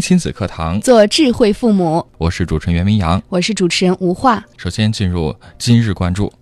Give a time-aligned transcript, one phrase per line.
[0.00, 2.02] 听亲子课堂，做智慧父母。
[2.16, 4.42] 我是主持人袁明阳，我是主持人吴化。
[4.56, 6.32] 首先进入今日关注。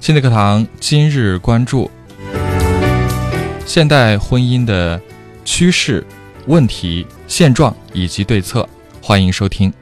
[0.00, 1.88] 亲子课堂今日关注：
[3.64, 5.00] 现代婚姻的
[5.44, 6.04] 趋势、
[6.48, 8.68] 问题、现状以及对策。
[9.00, 9.72] 欢迎收听。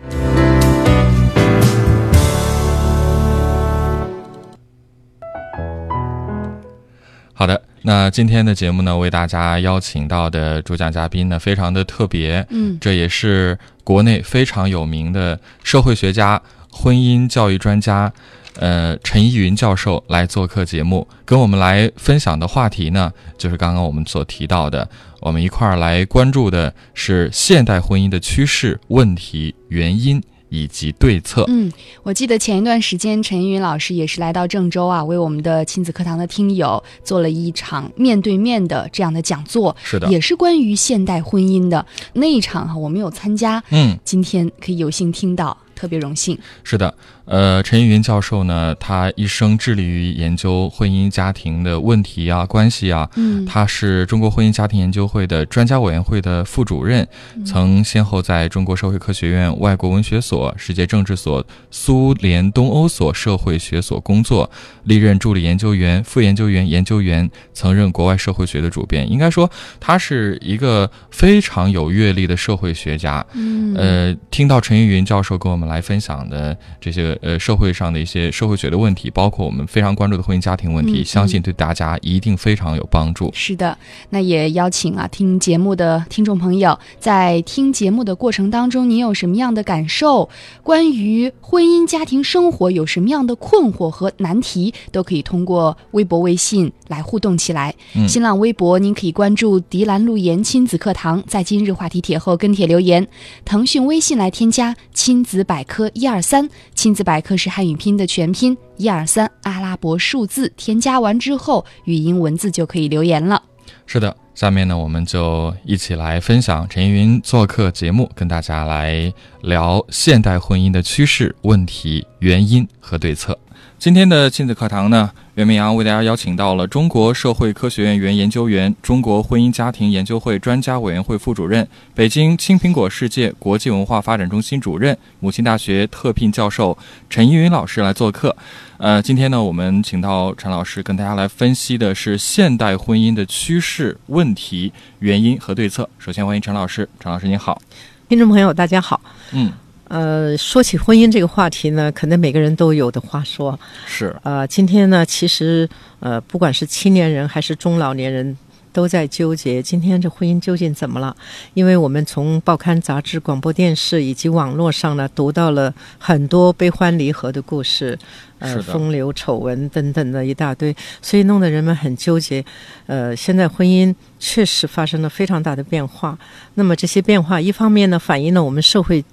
[7.33, 7.59] 好的。
[7.87, 18.11] 那今天的节目呢，为大家邀请到的主讲嘉宾呢，非常的特别，嗯，这也是国内非常有名的社会学家、婚姻教育专家，
[18.57, 24.89] 呃，陈依云教授来做客节目，跟我们来分享的话题呢，就是刚刚我们所提到的，
[25.21, 30.23] 我们一块儿来关注的是现代婚姻的趋势、问题、原因。
[30.55, 31.45] 以及对策。
[31.49, 31.71] 嗯，
[32.03, 39.77] 我记得前一段时间陈云老师也是来到郑州啊，为我们的亲子课堂的听友做了一场面对面的这样的讲座。
[39.83, 43.63] 是的，也是关于现代婚姻的那一场哈，我们有参加。
[43.71, 45.57] 嗯，今天可以有幸听到。
[45.75, 46.39] 特别荣幸。
[46.63, 46.95] 是的，
[47.27, 53.11] 呃，陈依云教授呢，他一生致力于研究婚姻家庭的问题啊、关系啊。
[53.17, 57.07] 嗯，他是中国婚姻家庭研究会的专家委员会的副主任，
[57.45, 64.49] 曾先后在中国社会科学院外国文学所、世界政治所、苏联东欧所社会学所工作，
[64.85, 69.11] 历任助理研究员、副研究员、研究员，曾任国外社会学的主编。
[69.11, 69.51] 应该说，
[69.81, 73.27] 他是一个非常有阅历的社会学家。
[73.33, 75.65] 嗯，呃，听到陈依云教授跟我们。
[75.65, 83.31] 来分享的这些呃社会上的一些社会学的问题，包括我们非常关注的婚姻家庭问题，相信对大家一定非常有帮助。
[83.33, 83.77] 是的，
[84.11, 90.29] 那也邀请啊听节目的听众朋友，在听节目的过程当中，您有什么样的感受？
[90.63, 97.75] 关于婚姻家庭生活有什么样的困惑和难题，都可以通过微博、微信来互动起来。
[98.07, 103.09] 新浪微博您可以关注“迪兰路言亲子课堂”，在今日话题帖后跟帖留言。
[103.47, 105.55] 腾讯微信来添加“亲子百”。
[105.55, 106.51] 百科一二三，
[106.85, 113.43] 亲子百科是汉语拼的全拼，一二三阿拉伯数字，添加完之后，语音文字就可以留言了。
[113.87, 123.39] 是的，下面呢，我们就一起来分享陈云做客节目，跟大家来聊现代婚姻的趋势、问题、原因和对策。
[123.79, 136.79] 今天的亲子课堂呢，袁明阳为大家邀请到了中国社会科学院原研究员、中国婚姻家庭研究会专家委员会副主任、北京青苹果世界国际文化发展中心主任、母亲大学特聘教授
[137.11, 138.37] 陈依云老师来做客。
[138.79, 145.91] 呃，今天呢，我们请到陈老师跟大家来分析的是现代婚姻的趋势、问题、原因和对策。
[145.99, 147.61] 首先欢迎陈老师，陈老师您好，
[148.09, 149.01] 听众朋友大家好，
[149.33, 149.53] 嗯。
[149.95, 153.57] 呃，说起婚姻这个话题呢，可能每个人都有的话说。
[153.87, 154.13] 是。
[154.25, 155.69] 呃，今天呢，其实
[156.01, 158.37] 呃，不管是青年人还是中老年人，
[158.73, 161.15] 都在纠结今天这婚姻究竟怎么了？
[161.55, 167.97] 因为我们从报刊、杂志、广播电视以及网络上呢，读到了很多悲欢离合的故事，
[168.41, 172.45] 呃，风流丑闻等等的一大堆，所以弄得人们很纠结。
[172.87, 176.19] 呃，现在婚姻确实发生了非常大的变化。
[176.55, 179.05] 那么这些变化，一方面呢，反映了我们社会。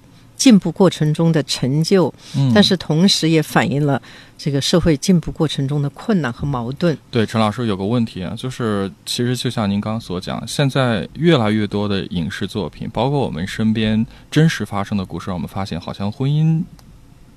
[0.42, 2.12] 进步过程中的成就，
[2.52, 4.02] 但是同时也反映了
[4.36, 6.98] 这个社会进步过程中的困难和矛盾。
[7.12, 16.60] 对，陈老师有个问题啊，就是其实就像您刚刚所讲，现在越来越多的影视作品，包括我们身边真实发生的故事，让我们发现好像婚姻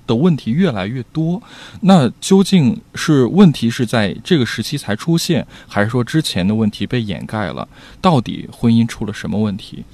[0.08, 1.40] 的问题越来越多。
[1.82, 7.68] 那究竟是问题是在这个时期才出现，还是说之前的问题被掩盖了？
[8.00, 9.84] 到底婚姻出了什么问题？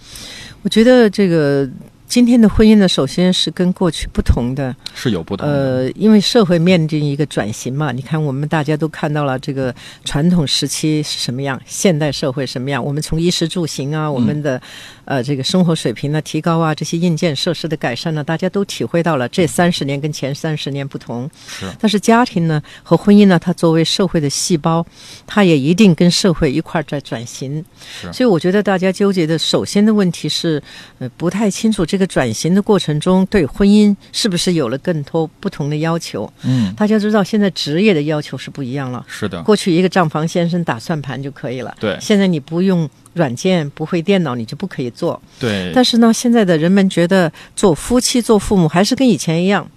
[0.63, 1.69] 我觉得这个。
[2.13, 5.55] 今天的婚姻呢，首先是跟过去不同的，是有不同的。
[5.55, 9.75] 呃，因为社会面临一个转型嘛，你看我们大家都看到了这个
[10.05, 12.85] 传统时期是什么样，现代社会什么样。
[12.85, 14.61] 我们从衣食住行啊，我们的
[15.07, 21.31] 呃这个生活水平的提高啊，这些硬件设施的改善呢，大家都体会到了这三十年跟前三十年不同。
[21.49, 21.65] 是。
[21.81, 24.85] 但是家庭呢和婚姻呢，它作为社会的细胞，
[25.27, 27.65] 它也一定跟社会一块儿在转型。
[27.81, 28.13] 是。
[28.13, 30.63] 所以我觉得大家纠结的首先的问题是，
[30.99, 32.03] 呃，不太清楚这个。
[32.03, 36.29] 个转型的过程中，对婚姻是不是有了更多不同的要求？
[36.43, 39.07] 嗯，大家知道，现在职业的要求是不一样了。
[39.07, 45.21] 是的，过去一个账房先生打算盘就可以了，对现在你不用软件，不会电脑，你就不可以做。
[45.39, 49.69] 对，但是呢，现在的人们觉得做夫妻、做父母还是跟以前一样，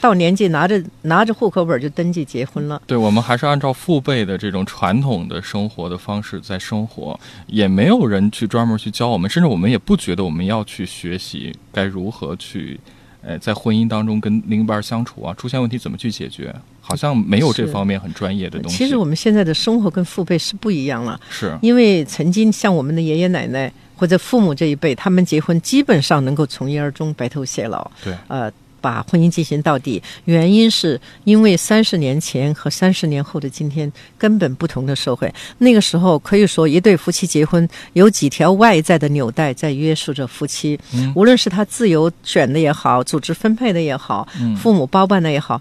[0.00, 2.80] 到年纪拿着拿着户口本就登记结婚了。
[2.86, 12.78] 对我们还是按照父辈的这种传统的生活的方式在生活，也没有人去专门去教我们，甚至我们也不觉得我们要去学习该如何去，
[13.22, 16.54] 呃，在婚姻当中跟另一半相处啊，出现问题怎么去解决，
[16.88, 18.78] 好像没有这方面很专业的东西。
[18.78, 27.90] 其实我们现在的生活跟父辈是不一样了，是因为曾经像我们的爷爷奶奶或者父母这一辈，他们结婚基本上能够从一而终、白头偕老。
[28.02, 28.50] 对，呃，
[28.80, 35.30] 把婚姻进行到底，原因是因为三十年前和三十年后的今天根本不同的社会。
[35.58, 45.60] 那个时候可以说，一对夫妻结婚有几条外在的纽带在约束着夫妻，嗯无论是他自由选的也好，组织分配的也好，嗯父母包办的也好。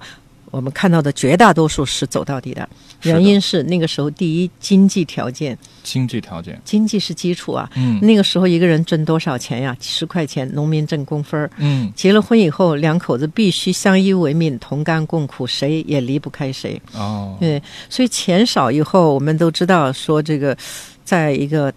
[0.51, 2.67] 我们看到的绝大多数是走到底的，
[3.03, 7.69] 原因是那个时候第一经济条件，经济条件，经济是基础啊。
[7.75, 9.75] 嗯那个时候一个人挣多少钱呀？
[9.79, 11.49] 几十块钱，农民挣工分儿。
[11.57, 16.81] 嗯结了婚以后，两口子必须相依为命，同甘共苦，谁也离不开谁。
[16.93, 20.57] 哦，对，所以钱少以后，我们都知道说这个，
[21.03, 21.73] 在一个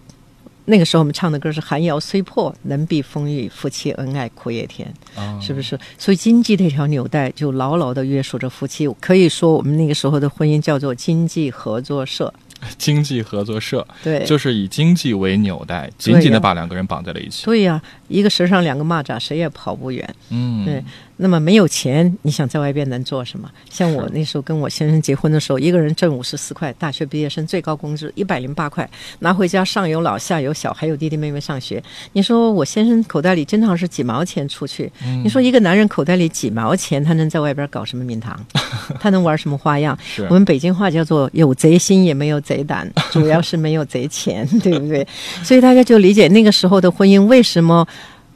[0.65, 5.77] 那个时候，我们唱的歌是“寒窑虽破，能避风雨，夫妻恩爱苦也甜”，哦是不是？
[5.97, 8.87] 所以经济这条纽带就牢牢的约束着夫妻。
[8.99, 12.33] 可以说，我们那个时候的婚姻叫做经济合作社。
[12.77, 17.43] 经济合作社对，就是以经济为纽带，紧紧的把两个人绑在了一起。
[17.43, 20.07] 对呀、一个绳上两个蚂蚱，谁也跑不远。
[20.29, 20.83] 嗯，对
[21.21, 23.47] 那么没有钱，你想在外边能做什么？
[23.69, 28.89] 像我那时候跟我先生结婚的时候，一个人挣五十四块，大学毕业生最高工资一百零八块，
[29.19, 31.81] 拿回家上有老下有小，还有弟弟妹妹上学。
[32.13, 38.43] 你说我先生口袋里经常是几毛钱出去，嗯你说一个男人口袋里几毛钱，他能在外边搞什么名堂？
[38.99, 39.95] 他能玩什么花样？
[40.27, 45.07] 我们北京话叫做有贼心也没有贼胆， 主要是没有贼钱，对不对？
[45.43, 47.87] 所以大家就理解那个时候的婚姻为什么。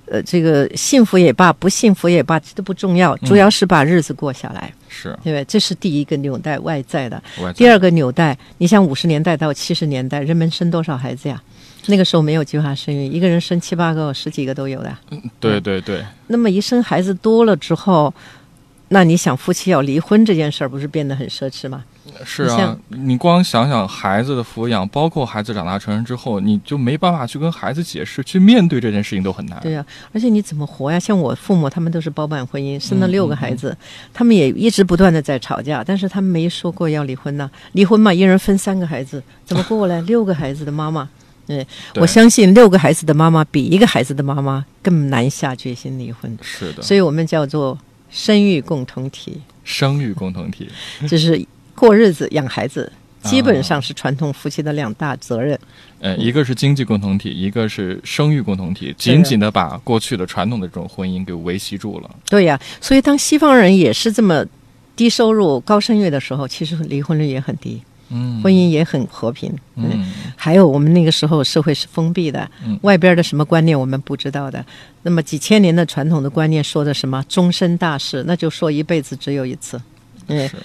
[0.08, 5.46] 呃，这个幸福也罢，不幸福也罢，这都不重要，主要是把日子过下来，是对不对？
[5.46, 7.22] 这是第一个纽带外在的。
[7.40, 11.42] 我第二个纽带，你像五十年代到七十年代，人们生多少孩子呀？
[11.88, 14.98] 那个时候没有计划生育，一个人生七八个、十几个都有的。
[15.40, 18.14] 对对对，那么一生孩子多了之后，
[18.90, 21.84] 那你想夫妻要离婚这件事儿，不是变得很奢侈吗？
[22.24, 29.60] 是啊你光想想孩子的抚养，包括孩子长大成人之后，你就没办法去跟孩子解释，去面对这件事情都很难。
[29.62, 31.00] 对呀、而且你怎么活呀？
[31.00, 33.76] 像我父母他们都是包办婚姻，生了嗯六个孩子，
[34.14, 37.50] 他们也一直不断的在吵架，但是他们没说过要离婚呢。
[37.74, 40.02] 离婚嘛，一人分三个孩子，怎么过来？
[40.02, 41.10] 六个孩子的妈妈，
[41.48, 47.78] 对对我相信六个孩子的妈妈比一个孩子的妈妈更难下决心离婚，是的，所以我们叫做
[48.10, 50.70] 生育共同体，生育共同体，
[51.10, 51.44] 就是
[51.76, 52.92] 过日子养孩子。
[52.94, 55.60] 啊基本上是传统夫妻的两大责任。
[56.00, 62.16] 呃，一个是经济共同体，一个是生育共同体，紧紧的把过去的传统的这种婚姻给维系住了。
[62.30, 64.46] 对呀、所以当西方人也是这么
[64.96, 69.50] 低收入、高生育的时候，其实离婚率也很低，嗯，婚姻也很和平。
[69.76, 74.64] 对嗯，还有我们那个时候社会是封闭的，嗯外边的什么观念我们不知道的。
[75.02, 79.82] 那么几千年的传统的观念说的什么终身大事，那就说一辈子只有一次，
[80.28, 80.58] 嗯，是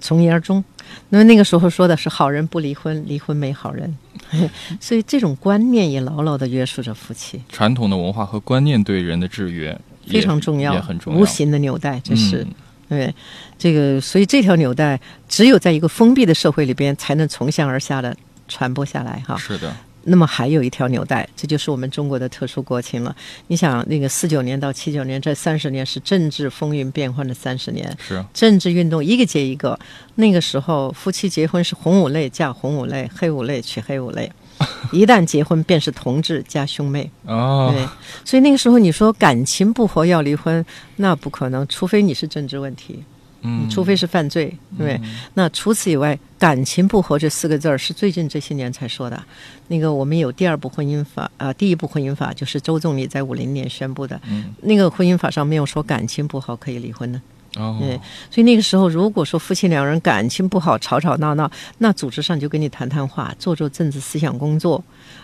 [0.00, 0.62] 从一而终。
[1.10, 3.96] 那么那个时候说的是好人不离婚，离婚没好人，
[4.80, 11.20] 所以这种观念也牢牢的约束着夫妻，传统的文化和观念对人的制约非常重要，也很重要。
[11.20, 12.42] 无形的纽带，这是。
[12.42, 12.54] 嗯
[12.88, 13.14] 对，
[13.56, 18.14] 这个，所以这条纽带只有在一个封闭的社会里边，才能从下而下的
[18.48, 19.34] 传播下来哈。
[19.34, 23.14] 是的，那么还有一条纽带，这就是我们中国的特殊国情了。
[23.46, 29.78] 你想，那个四九年到七九年这三十年是政治风云变幻的三十年，是政治运动一个接一个。
[30.16, 34.30] 那个时候，夫妻结婚是红五类嫁红五类，黑五类娶黑五类。
[34.92, 37.10] 一旦结婚，便是同志加兄妹。
[37.24, 37.88] 哦，对，
[38.24, 40.64] 所以那个时候你说感情不和要离婚，
[40.96, 43.02] 那不可能，除非你是政治问题，
[43.42, 45.00] 嗯，除非是犯罪，对？
[45.34, 49.20] 那除此以外，感情不和这四个字儿是最近这些年才说的。
[49.68, 54.54] 那个我们有第二部婚姻法啊、第一部婚姻法就是周总理在五零年宣布的，嗯。
[54.62, 57.20] 那个婚姻法上没有说感情不好可以离婚的。
[57.56, 64.82] 哦，对，所以那个时候，如果说夫妻两人感情不好，吵吵闹闹，那组织上就跟你谈谈话，做做政治思想工作，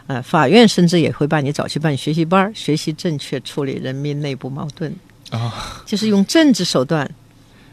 [0.09, 4.95] 呃，法院甚至也会把你找去办学习班儿，学习正确处理人民内部矛盾，
[5.31, 7.11] 啊，就是用政治手段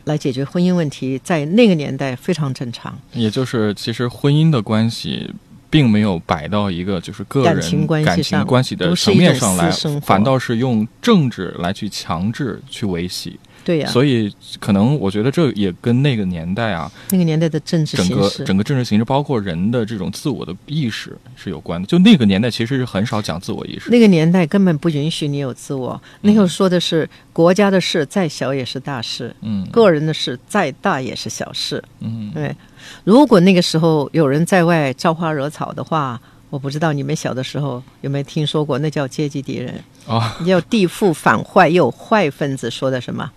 [0.05, 2.97] 来解决婚姻问题，在那个年代非常正常。
[3.13, 5.29] 也就是其实婚姻的关系。
[5.67, 9.69] 并没有摆到一个就是个人感情关系感情关系的层面上来
[10.01, 13.37] 反倒是用政治来去强制去维系。
[13.65, 21.87] 对呀、所以可能我觉得这也跟那个年代啊，那个年代的政治整个形势，整个政治形势，包括人的这种自我的意识是有关的。
[21.87, 23.89] 就那个年代其实是很少讲自我意识。
[23.89, 25.99] 那个年代根本不允许你有自我。
[26.21, 29.65] 那个说的是国家的事再小也是大事，嗯。
[29.71, 31.83] 个人的事再大也是小事。
[32.01, 32.31] 嗯。
[32.33, 32.55] 对，
[33.03, 43.29] 如果那个时候有人在外招花惹草的话，我不知道你们小的时候有没有听说过，那叫阶级敌人，啊叫地富反坏，又有坏分子说的什么，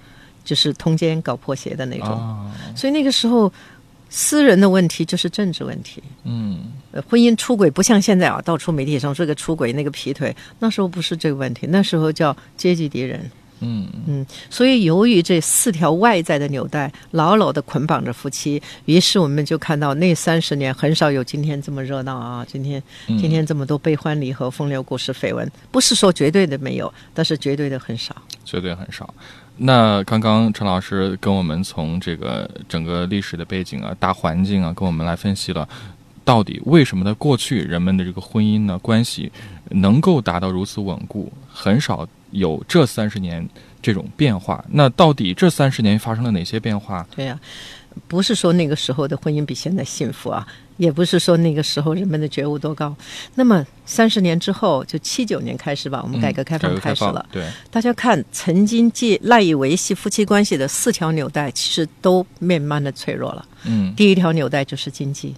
[0.49, 2.09] 就是通奸搞破鞋的那种。
[2.09, 3.53] 啊所以那个时候，
[4.09, 6.03] 私人的问题就是政治问题。
[6.25, 13.31] 嗯呃，婚姻出轨不像现在啊，到处媒体上说这个出轨那个劈腿，那时候不是这个问题，那时候叫阶级敌人。
[13.61, 22.47] 嗯嗯，所以由于这四条外在的纽带牢牢的捆绑着夫妻，于是我们就看到那三十年很少有今天这么热闹啊！
[22.49, 28.15] 今天嗯今天这么多悲欢离合、风流故事、绯闻，不是说绝对的没有，但是绝对的很少。
[28.45, 29.13] 绝对很少。
[29.59, 35.69] 那刚刚陈老师跟我们从这个整个历史的背景啊、大环境啊，跟我们来分析了，
[36.25, 39.31] 到底为什么在过去人们的这个婚姻呢关系
[39.71, 43.47] 能够达到如此稳固，很少有这三十年
[43.83, 44.65] 这种变化。
[44.71, 47.05] 那到底这三十年发生了哪些变化？
[47.17, 47.39] 对呀、
[48.07, 52.95] 不是说那个时候的婚姻比现在幸福啊，也不是说那个时候人们的觉悟多高。
[53.35, 57.25] 那么三十年之后，就七九年开始吧，我们改革开放开始了。
[57.33, 63.45] 对，大家看，曾经借赖以维系夫妻关系的四条纽带，其实都慢慢的脆弱了。
[63.65, 65.35] 嗯，第一条纽带就是经济。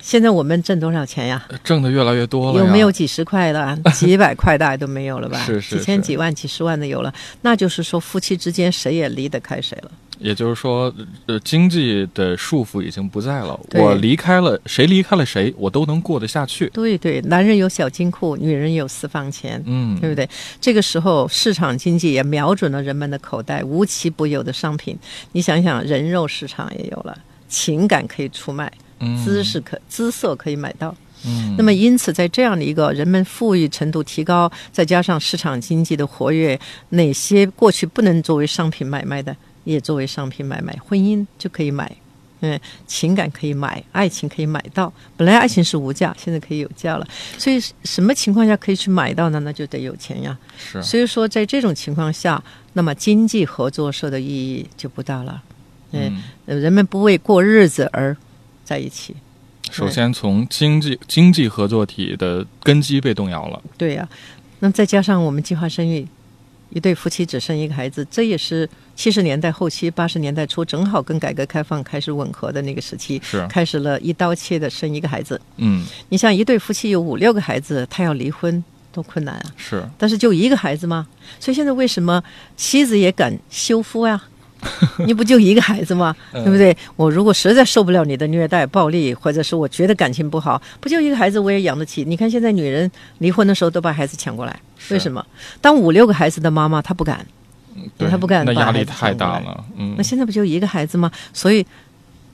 [0.00, 1.46] 现在我们挣多少钱呀？
[1.62, 3.78] 挣的越来越多了，有没有几十块的？
[3.92, 5.38] 几百块大概都没有了吧？
[5.44, 7.12] 是是几千、几万、几十万的有了。
[7.42, 9.90] 那就是说，夫妻之间谁也离得开谁了。
[10.18, 10.92] 也就是说，
[11.26, 13.58] 呃，经济的束缚已经不在了。
[13.74, 16.68] 我离开了，谁离开了谁，我都能过得下去。
[16.68, 19.62] 对对，男人有小金库，女人有私房钱。
[19.66, 20.28] 嗯，对不对？
[20.60, 24.96] 这个时候，市场经济也瞄准了人们的口袋，无奇不有的商品。
[25.32, 27.16] 你想想，人肉市场也有了，
[27.48, 30.94] 情感可以出卖，嗯姿势可姿色可以买到。
[31.26, 36.56] 嗯，那么，因此，在这样的一个人们富裕程度提高，再加上市场经济的活跃，
[36.90, 39.36] 哪些过去不能作为商品买卖的，
[39.72, 40.76] 也作为商品买卖。
[40.84, 41.94] 婚姻就可以买，
[42.40, 44.92] 嗯，情感可以买，爱情可以买到。
[45.16, 47.06] 本来爱情是无价，现在可以有价了。
[47.36, 49.38] 所以，什么情况下可以去买到呢？
[49.40, 50.36] 那就得有钱呀。
[50.56, 55.42] 是所以说，在这种情况下，那么经济合作社的意义就不大了。
[55.92, 58.16] 嗯，人们不为过日子而
[58.64, 59.14] 在一起。
[59.70, 63.62] 首先从经济经济合作体的根基被动摇了。
[63.76, 64.08] 对呀、
[64.60, 66.06] 那么再加上我们计划生育，
[66.70, 75.40] 一对夫妻只生一个孩子，这也是七十年代后期、八十年代初，正好跟改革开放开始吻合的那个时期，是，开始了一刀切的生一个孩子。
[75.56, 79.52] 嗯，你像一对夫妻有五六个孩子，他要离婚多困难啊！
[79.56, 81.06] 是，但是就一个孩子吗？
[81.40, 82.22] 所以现在为什么
[82.56, 84.22] 妻子也敢休夫呀？
[85.06, 86.14] 你不就一个孩子吗？
[86.32, 86.76] 嗯对不对？
[86.96, 92.04] 我如果实在受不了你的虐待、暴力，或者是我觉得感情不好，不就一个孩子我也养得起？
[92.04, 94.60] 你看现在女人离婚的时候都把孩子抢过来，
[94.90, 95.24] 为什么？
[95.60, 97.24] 当五六个孩子的妈妈，她不敢。
[97.96, 99.64] 对，他不敢那压力太大了。
[99.76, 101.08] 嗯那，现在不就一个孩子吗？
[101.32, 101.64] 所以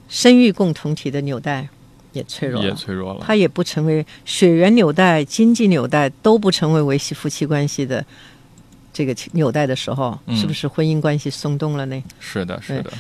[0.09, 1.69] 生育共同体的纽带
[2.13, 2.75] 也脆弱了也。
[2.75, 3.21] 脆弱了。
[3.23, 8.03] 它也不成为血缘纽带、经济纽带都不成为维系夫妻关系的
[8.95, 12.03] 这个纽带的时候，嗯是不是婚姻关系松动了呢？
[12.21, 12.91] 是的，是的，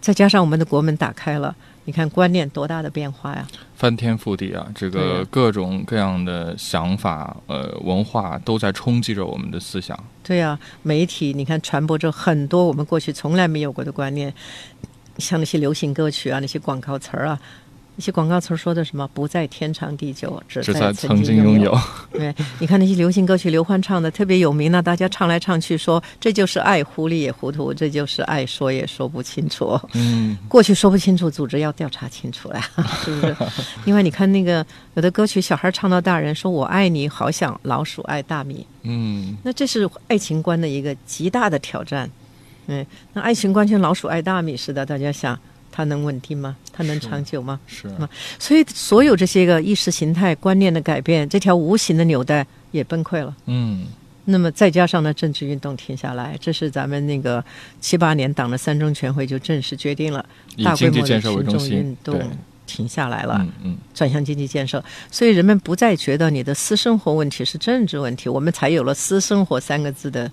[0.00, 1.54] 再加上我们的国门打开了，
[1.84, 3.46] 你看观念多大的变化呀！
[3.76, 4.66] 翻天覆地啊！
[4.74, 9.98] 这个各种各样的想法、呃文化都在冲击着我们的思想。
[10.22, 14.32] 对呀、媒体你看传播着很多我们过去从来没有过的观念，
[15.18, 17.38] 像那些流行歌曲啊，那些广告词儿啊。
[17.94, 19.06] 那些广告词儿说的什么？
[19.12, 21.78] 不在天长地久，只只在在曾经经拥有。
[22.10, 29.78] 对，你看那些流行歌曲，刘欢唱的特别有名呢，大家唱来唱去说这就是爱，糊里也糊涂，这就是爱，说也说不清楚。
[29.92, 32.60] 嗯，过去说不清楚，组织要调查清楚了，
[33.04, 33.36] 是不是？
[33.84, 42.10] 另外，你看那个有的歌曲，小孩唱到大人说我爱你，好想老鼠爱大米，嗯，那这是爱情观的一个极大的挑战。
[42.68, 45.38] 嗯，那爱情观像老鼠爱大米似的，大家想
[45.72, 46.54] 它能稳定吗？
[46.72, 47.58] 它能长久吗？
[47.66, 47.90] 是，
[48.38, 53.34] 所以，所有这些个意识形态观念的改变，这条无形的纽带也崩溃了。
[53.46, 53.86] 嗯，
[54.26, 57.42] 那么再加上呢，政治运动停下来，这是咱们那个
[57.80, 60.24] 七八年党的三中全会就正式决定了，
[60.56, 62.20] 以大规模的经济建设为群众中心运，动
[62.66, 70.30] 停下来了，嗯嗯，转向经济建设，所以人们不再觉得你的私生活问题是政治问题，我们才有了“私生活”三个字的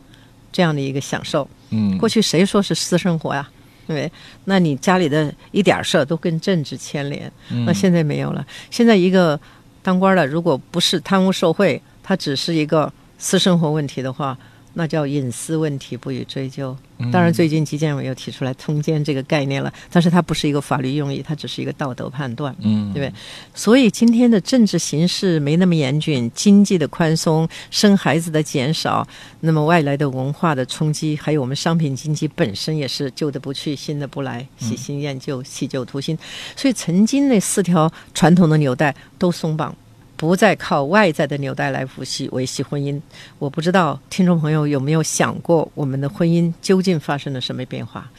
[0.51, 1.47] 这样的一个享受。
[1.71, 3.49] 嗯，过去谁说是私生活呀？
[3.51, 3.58] 对
[3.95, 4.11] 不对？
[4.45, 8.45] 那你家里的一点事儿都跟政治牵连，嗯那现在没有了。
[8.69, 9.39] 现在一个
[9.81, 14.37] 当官的如果不是贪污受贿，他只是一个私生活问题的话，
[14.73, 16.75] 那叫隐私问题，不予追究。
[17.11, 23.13] 当然，最近纪检委又提出来通奸这个概念了，但是它不是一个法律用意，它只是一个道德判断，嗯，对不对？
[23.53, 29.07] 所以今天的政治形势没那么严峻，经济的宽松，生孩子的减少，
[29.39, 36.17] 那么外来的文化的冲击，还有我们商品经济本身也是旧的不去，新的不来，喜新厌旧，弃旧图新。
[36.57, 39.73] 所以曾经那四条传统的纽带都松绑。
[40.19, 42.99] 不再靠外在的纽带来维系维系婚姻，
[43.37, 48.11] 我不知道听众朋友有没有想过，我们的婚姻究竟发生了什么变化？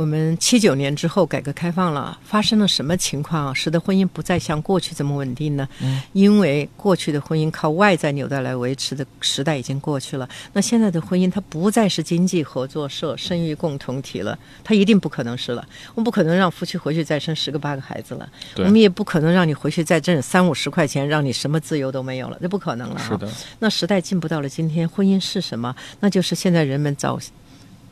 [0.00, 5.68] 我们七九年之后改革开放了，发生了什么情况，使得婚姻不再像过去这么稳定呢？
[5.82, 10.26] 嗯，因为过去的婚姻靠外在纽带来维持的时代已经过去了。
[10.54, 15.68] 那现在的婚姻，它不再是经济合作社、生育共同体了，它一定不可能是了。
[15.94, 18.26] 我们不可能让夫妻回去再生十个八个孩子了，
[18.56, 22.98] 我们也不可能让你回去再挣三五十块钱，让你什么自由都没有了，这不可能了。
[22.98, 23.28] 是的。
[23.58, 25.76] 那时代进步到了今天，婚姻是什么？
[26.00, 27.20] 那就是现在人们找。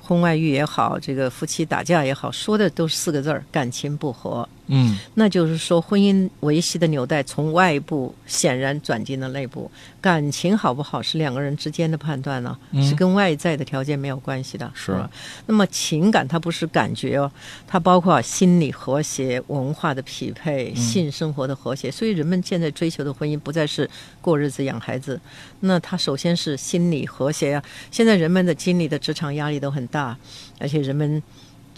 [0.08, 4.48] 婚外遇也好，这个夫妻打架也好，说的都是四个字儿：感情不和。
[4.68, 9.70] 嗯，那就是说，婚姻维系的纽带从外部显然转进了内部。
[10.00, 15.10] 感情好不好是两个人之间的判断呢，是跟外在的条件没有关系的，是吧？
[15.46, 17.30] 那么情感它不是感觉哦，
[17.66, 21.90] 它包括心理和谐、文化的匹配、性生活的和谐。
[21.90, 23.88] 所以人们现在追求的婚姻不再是
[24.20, 25.20] 过日子、养孩子，
[25.60, 27.62] 那它首先是心理和谐呀。
[27.90, 30.16] 现在人们的经历的职场压力都很大，
[30.60, 31.22] 而且人们。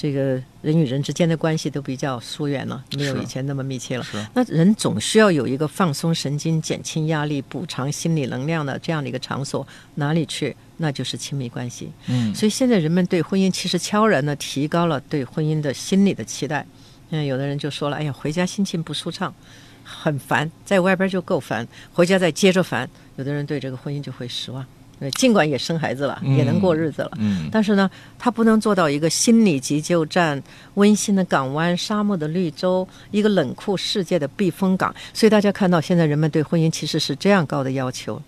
[0.01, 4.07] 这个人与人之间的关系都比较疏远了，没有以前那么密切了。
[4.33, 9.67] 那人总需要有一个放松神经、减轻压力、补偿心理能量的这样的一个场所，
[9.97, 10.57] 哪里去？
[10.79, 11.93] 那就是亲密关系。
[12.07, 16.67] 嗯，所以现在人们对婚姻其实悄然的提高了对婚姻的心理的期待。
[17.11, 19.35] 嗯，有的人就说了：“哎呀，回家心情不舒畅，
[19.85, 24.65] 很烦，在外边就够烦，回家再接着烦。”有的人对这个婚姻就会失望。
[25.13, 27.11] 尽管也生孩子了，也能过日子了，
[27.51, 30.43] 但是呢，他不能做到一个心理急救站、
[30.75, 34.95] 温馨的港湾、沙漠的绿洲、一个冷酷世界的避风港。
[35.15, 38.21] 所以大家看到，现在人们对婚姻其实是这样高的要求。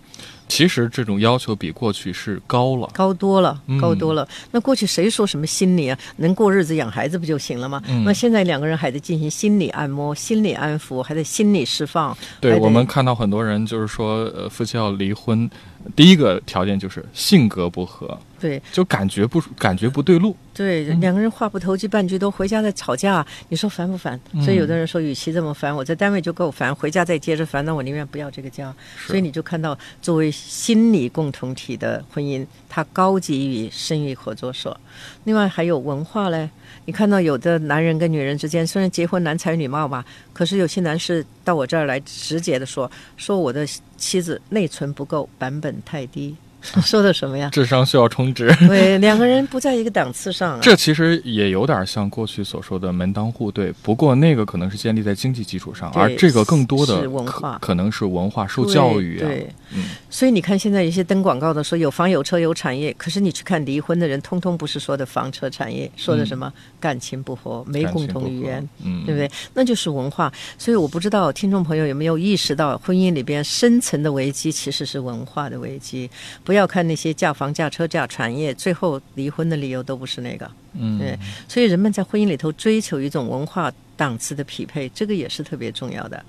[0.49, 4.27] 其实这种要求比过去是高了，高多了，高多了。
[4.51, 5.97] 那过去谁说什么心理啊？
[6.17, 7.81] 能过日子、养孩子不就行了吗？
[8.05, 12.15] 那现在两个人还得进行心理按摩、心理安抚，还得心理释放。
[12.41, 15.49] 对我们看到很多人就是说，呃，夫妻要离婚。
[15.95, 24.19] 第一个条件就是性格不合，对，就感觉不感觉不对路，对，两个人话不投机半句多，回家再吵架，你说烦不烦？
[24.43, 28.75] 所以有的人说，与其这么烦，我在单位就够烦，回家再接着烦，那我宁愿不要这个家。
[29.07, 34.77] 所以你就看到，作为心理共同体的婚姻，它高级于生育合作社。
[35.23, 36.49] 另外还有文化嘞，
[36.83, 40.03] 你看到有的男人跟女人之间，虽然结婚男才女貌吧，
[40.33, 43.65] 可是有些男士到我这儿来直接的说，说我的。
[43.95, 46.35] 妻子内存不够，版本太低。
[46.81, 47.49] 说的什么呀？
[47.51, 48.53] 智商需要充值。
[48.67, 50.59] 对，两个人不在一个档次上。
[50.61, 59.27] 这其实也有点像过去所说的门当户对，不过那个可能是建立在经济基础上，而这个更多的文化，可能是文化受教育啊。
[59.27, 59.83] 对，嗯。
[60.09, 69.29] 所以你看，现在一些登广告的说有房有车有产业，可是你去看离婚的人，通通不是说的房车产业，说的什么感情不和，没共同语言，嗯，对不对？
[69.53, 70.31] 那就是文化。
[70.57, 76.09] 所以我不知道听众朋友有没有意识到，婚姻里边深层的危机其实是文化的危机。
[76.43, 80.47] 不不要看那些嫁房嫁车嫁产业，最后离婚的理由都不是那个。
[80.73, 86.23] 嗯，对，所以人们在婚姻里头追求一种文化档次的匹配，这个也是特别重要的。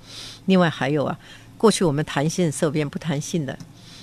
[0.46, 1.18] 另外还有啊，
[1.58, 3.54] 过去我们谈性色变不谈性的，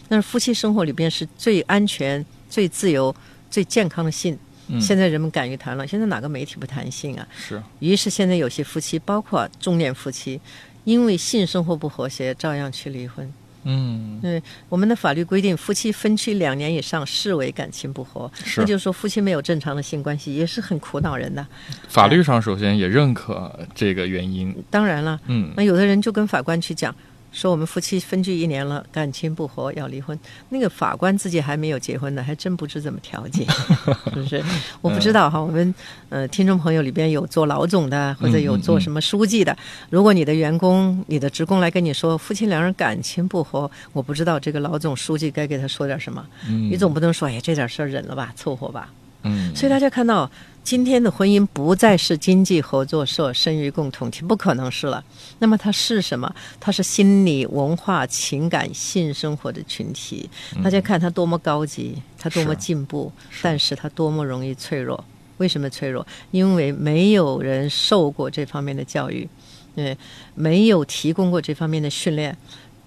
[0.08, 3.16] 但是夫妻生活里边是最安全、最自由、
[3.50, 4.38] 最健康的性。
[4.80, 7.28] 现在人们敢于谈了，现在哪个媒体不谈性啊？
[7.36, 7.60] 是。
[7.80, 10.40] 于是现在有些夫妻，包括中年夫妻，
[10.84, 13.34] 因为性生活不和谐，照样去离婚。
[13.64, 21.46] 嗯，对，我们的法律规定，夫妻分居两年以上视为感情不和，那就是说夫妻没有正常的性关系，也是很苦恼人的。
[21.88, 26.96] 法律上首先也认可这个原因，当然了，嗯，那有的人就跟法官去讲。
[27.32, 30.18] 说我们夫妻分居一年了，感情不和，要离婚。
[30.50, 33.46] 那个法官自己还没有结婚呢，还真不知怎么调解，
[34.14, 34.44] 是不是？
[34.82, 35.42] 我不知道哈。
[35.42, 35.74] 我们
[36.10, 39.56] 呃，听众朋友里边有做老总的，或者有做什么书记的。
[39.90, 46.26] 如果你的员工、你的职工来跟你说夫妻两人感情不和，我不知道这个老总、书记该给他说点什么。
[46.48, 48.92] 你总不能说，哎，这点事儿忍了吧，凑合吧。
[49.24, 49.56] 嗯。
[49.56, 50.30] 所以大家看到。
[50.64, 55.04] 今天的婚姻不再是经济合作社、生育共同体，不可能是了。
[55.40, 56.34] 那么它是什么？
[56.60, 60.30] 它是心理、文化、情感、性生活的群体。
[60.64, 65.04] 大家看它多么高级，它多么进步，但是它多么容易脆弱。
[65.38, 66.06] 为什么脆弱？
[66.30, 69.28] 因为没有人受过这方面的教育。
[69.76, 69.98] 对，
[70.36, 72.38] 没有提供过这方面的训练。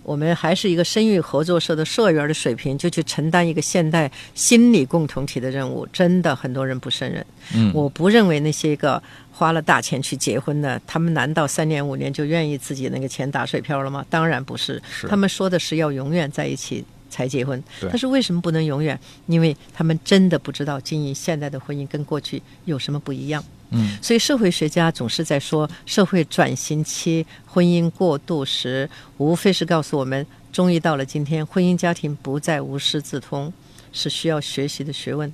[0.05, 7.25] 我们还是一个生育合作社的社员的水平，就去承担一个现代心理共同体的任务，真的很多人不胜任。
[7.55, 14.05] 嗯，我不认为那些个花了大钱去结婚的，他们难道三年五年就愿意自己那个钱打水漂了吗？
[14.11, 17.63] 当然不是，是他们说的是要永远在一起才结婚。
[17.81, 18.99] 但是为什么不能永远？
[19.27, 23.43] 因为他们真的不知道经营现代的婚姻跟过去有什么不一样。
[23.71, 33.53] 嗯，所以社会学家总是在说，社会转型期婚姻过渡时，无非是告诉我们，终于到了今天，婚姻家庭不再无师自通，
[33.93, 35.33] 是需要学习的学问。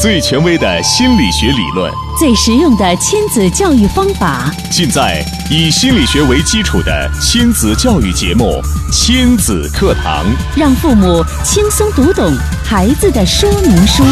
[0.00, 8.44] 最权威的心理学理论，最实用的亲子教育方法，尽在以心理学为基础的亲子教育节目
[8.90, 10.24] 《亲子课堂》。
[10.56, 14.02] 让父母轻松读懂孩子的说明书。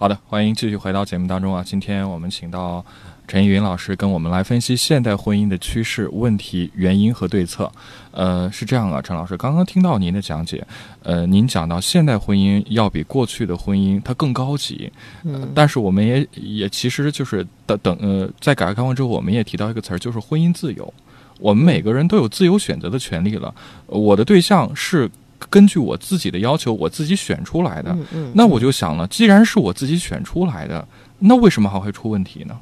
[0.00, 1.62] 好的，欢迎继续回到节目当中啊。
[1.62, 2.82] 今天我们请到
[3.28, 7.70] 陈怡云老师跟我们来分析现代婚姻的趋势、问题、原因和对策。
[8.10, 10.66] 呃，是这样啊，陈老师，刚刚听到您的讲解，
[11.02, 14.90] 呃，您讲到现代婚姻要比过去的婚姻它更高级，
[15.22, 20.94] 呃但是我们也也其实就是等等呃，在改革开放之后，我们也提到一个词儿，就是婚姻自由。
[21.38, 23.54] 我们每个人都有自由选择的权利了。
[23.86, 25.10] 呃我的对象是
[25.48, 27.90] 根据我自己的要求，我自己选出来的。
[27.92, 30.86] 嗯嗯，那我就想了，既然是我自己选出来的，
[31.20, 32.58] 那为什么还会出问题呢？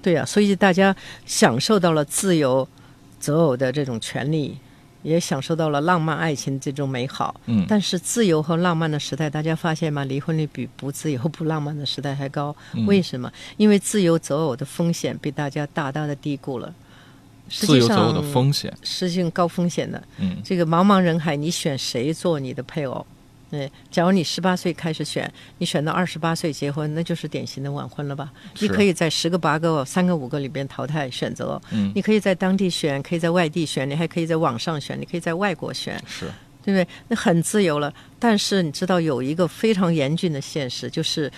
[0.00, 0.94] 对呀、所以大家
[1.26, 2.66] 享受到了自由
[3.18, 4.56] 择偶的这种权利，
[5.02, 7.38] 也享受到了浪漫爱情这种美好。
[7.46, 10.04] 嗯，但是自由和浪漫的时代，大家发现吗？
[10.04, 12.54] 离婚率比不自由、不浪漫的时代还高。
[12.74, 13.30] 嗯为什么？
[13.56, 16.72] 因为自由择偶的风险被大家大大的低估了。
[17.48, 20.02] 自由择偶的风险，实际上高风险的。
[20.18, 23.06] 嗯这个茫茫人海，你选谁做你的配偶？
[23.50, 28.30] 对，假如你十八岁开始选，你选到二十八岁结婚，那就是典型的晚婚了吧？
[28.58, 31.58] 你可以在十个、八个、三个、五个里边淘汰选择。
[31.70, 36.26] 嗯，你可以在当地选，可以在外地选，你还可以在网上选，你可以在外国选，是，
[36.62, 36.86] 对不对？
[37.08, 37.90] 那很自由了。
[38.18, 41.32] 但是你知道有一个非常严峻的现实，就是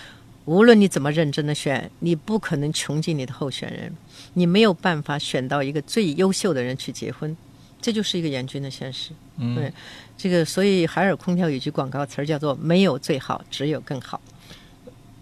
[0.47, 3.93] 无论你怎么认真的选，你不可能穷尽你的候选人，
[4.35, 7.37] 你没有办法选到一个最优秀的人去结婚，
[7.81, 9.11] 这就是一个严峻的现实。
[9.37, 9.73] 嗯，对
[10.17, 14.21] 这个，所以海尔空调有一句广告词儿叫做“没有最好，只有更好”。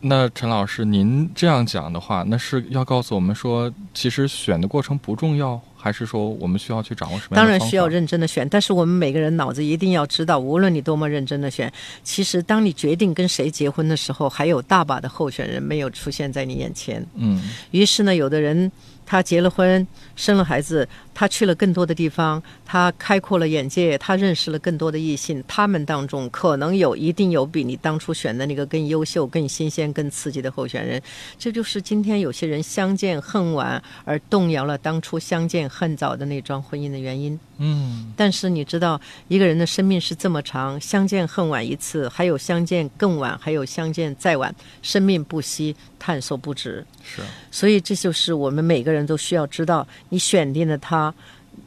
[0.00, 17.06] 那陈老师，您这样讲的话，那是要告诉我们说，其实选的过程不重要，还是说我们需要去掌握什么样的当然需要认真的选，但是我们每个人脑子一定要知道，无论你多么认真的选，其实当你决定跟谁结婚的时候，还有大把的候选人没有出现在你眼前。
[17.14, 18.70] 嗯于是呢，有的人
[19.06, 19.86] 他结了婚，
[20.16, 20.86] 生了孩子，
[21.18, 25.42] 他去了更多的地方，他开阔了眼界，他认识了更多的异性。
[25.48, 31.02] 他们当中可能有，一定有比你当初选的那个更优秀、更新鲜、更刺激的候选人。
[31.36, 37.36] 这就是今天有些人相见恨晚，而动摇了当初相见恨早的那桩婚姻的原因。
[37.60, 46.86] 嗯但是你知道，一个人的生命是这么长，相见恨晚一次，还有相见更晚，还有相见再晚，生命不息，探索不止。
[47.02, 51.07] 是，所以这就是我们每个人都需要知道，你选定的他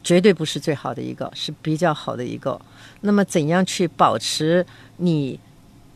[0.03, 2.59] 绝对不是最好的一个，是比较好的一个。
[3.01, 4.65] 那么怎样去保持
[4.97, 5.39] 你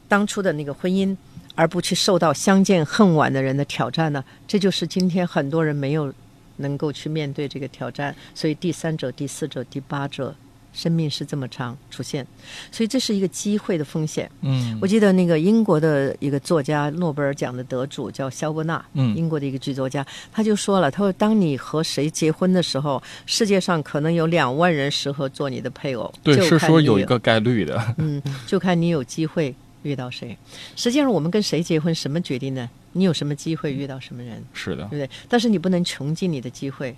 [0.07, 1.15] 当初的那个婚姻，
[1.55, 4.23] 而不去受到相见恨晚的人的挑战呢？
[4.47, 6.13] 这就是今天很多人没有
[6.57, 10.35] 能够去面对这个挑战，所以第三者、第四者、第八者。
[10.75, 12.27] 生命是这么长出现，
[12.71, 14.29] 所以这是一个机会的风险。
[14.41, 30.37] 嗯我记得那个英国的一个作家，诺贝尔奖的得主叫肖伯纳，嗯英国的一个剧作家，他就说了，他说当你和谁结婚的时候，世界上可能有两万人适合做你的配偶，对，就是说有一个概率的，嗯，就看你有机会遇到谁。
[30.75, 32.69] 实际上，我们跟谁结婚，什么决定呢？
[32.91, 35.09] 你有什么机会遇到什么人，是的对，不对？
[35.27, 36.95] 但是你不能穷尽你的机会，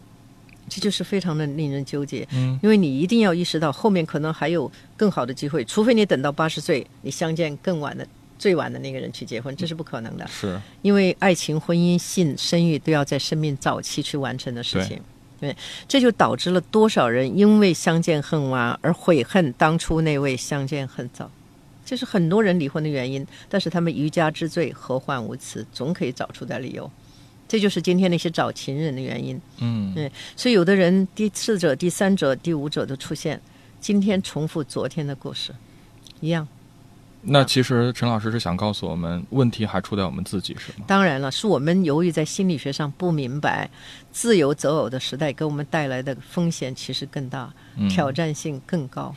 [0.69, 2.27] 这就是非常的令人纠结。
[2.31, 10.27] 嗯因为你一定要意识到，后面可能还有更好的机会，除非你等到八十岁，你相见更晚的最晚的那个人去结婚，这是不可能的。
[10.27, 15.01] 是，因为爱情、婚姻、性、生育都要在生命早期去完成的事情。
[15.39, 15.55] 对，
[15.87, 21.29] 这就导致了多少人因为相见恨晚而悔恨当初那位相见恨早，
[21.85, 23.25] 这是很多人离婚的原因。
[23.47, 26.89] 但是他们欲加之罪，何患无辞，总可以找出点理由。
[27.47, 29.39] 这就是今天那些找情人的原因。
[29.59, 33.41] 嗯对所以有的人第四者、第三者、第五者的出现，
[33.79, 35.53] 今天重复昨天的故事，
[36.19, 36.47] 一样。
[37.29, 40.85] 那其实陈老师是想告诉我们，问题还出在我们自己，是吗？
[40.87, 43.69] 当然了，是我们由于在心理学上不明白，
[44.11, 49.13] 自由择偶的时代给我们带来的风险其实更大，嗯挑战性更高。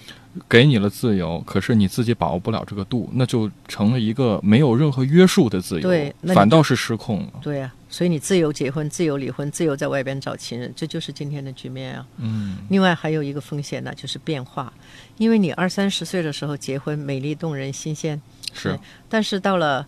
[0.49, 7.33] 给你了自由，可是你自己把握不了这个度，那就成了一个没有任何约束的自由，对那反倒是失控了。
[7.43, 12.07] 对呀、所以你自由结婚、自由离婚、自由在外边找情人，这就是今天的局面啊。
[12.18, 14.72] 嗯另外还有一个风险呢，就是变化，
[15.18, 18.20] 因为你二三十岁的时候结婚，美丽动人、新鲜，
[18.55, 19.85] 是但是到了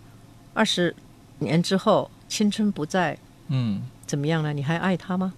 [0.53, 0.93] 二十
[1.39, 4.51] 年之后，青春不在，嗯怎么样呢？
[4.51, 5.33] 你还爱他吗？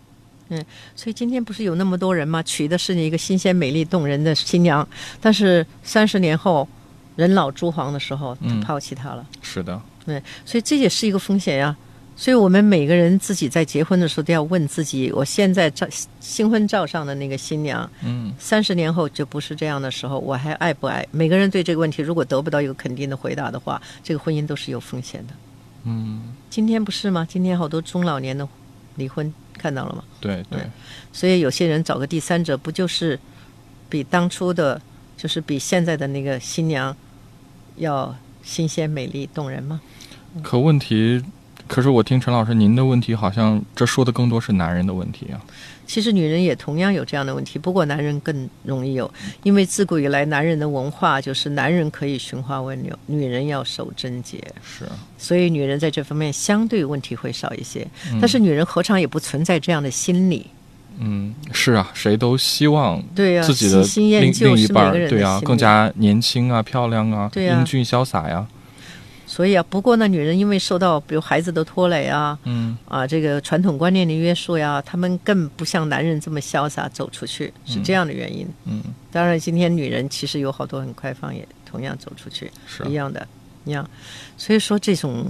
[0.50, 2.42] 嗯，所以今天不是有那么多人吗？
[2.44, 4.88] 娶的是你一个新鲜、美丽、动人的新娘，
[5.22, 6.68] 但是三十年后
[7.16, 9.26] 人老珠黄的时候，他嗯抛弃她了。
[9.42, 11.76] 是的，对，所以这也是一个风险呀。
[12.16, 15.86] 所以我们每个人自己在结婚的时候都要问自己：我现在照
[16.20, 21.06] 新婚照上的那个新娘，嗯三十年后就不是这样的时候，我还爱不爱？
[21.12, 25.34] 每个人对这个问题如果得不到一个肯定的回答的话，这个婚姻都是有风险的。
[25.84, 27.28] 嗯，今天不是吗？
[27.30, 28.48] 今天好多中老年的
[28.96, 30.04] 离婚看到了吗？
[30.22, 30.62] 对对，
[31.12, 33.20] 所以有些人找个第三者，不就是
[33.90, 34.82] 比当初的，
[35.18, 36.96] 就是比现在的那个新娘
[37.76, 39.82] 要新鲜、美丽、动人吗？
[40.42, 41.24] 可问题，
[41.68, 45.42] 可是我听陈老师您的问题，好像这说的更多是男人的问题啊。
[45.88, 49.12] 其实女人也同样有这样的问题，不过男人更容易有，
[49.44, 54.86] 因为自古以来男人的文化就是男人可以寻花问柳，女人要守贞洁，是，
[55.18, 57.88] 所以女人在这方面相对问题会少一些。
[58.12, 60.48] 嗯但是女人何尝也不存在这样的心理？
[60.98, 68.48] 嗯，是啊，谁都希望自己的另另一半对啊，更加年轻啊、漂亮啊英俊潇洒呀。
[69.36, 78.48] 所以啊，不过呢，女人因为受到比如孩子的拖累啊，嗯啊，这个传统观念的约束呀，她们更不像男人这么潇洒走出去，是这样的原因。
[78.64, 83.28] 嗯，当然，今天女人其实有好多很开放，也同样走出去，是一样的，
[83.66, 83.86] 一样。
[84.38, 85.26] 所以说，这种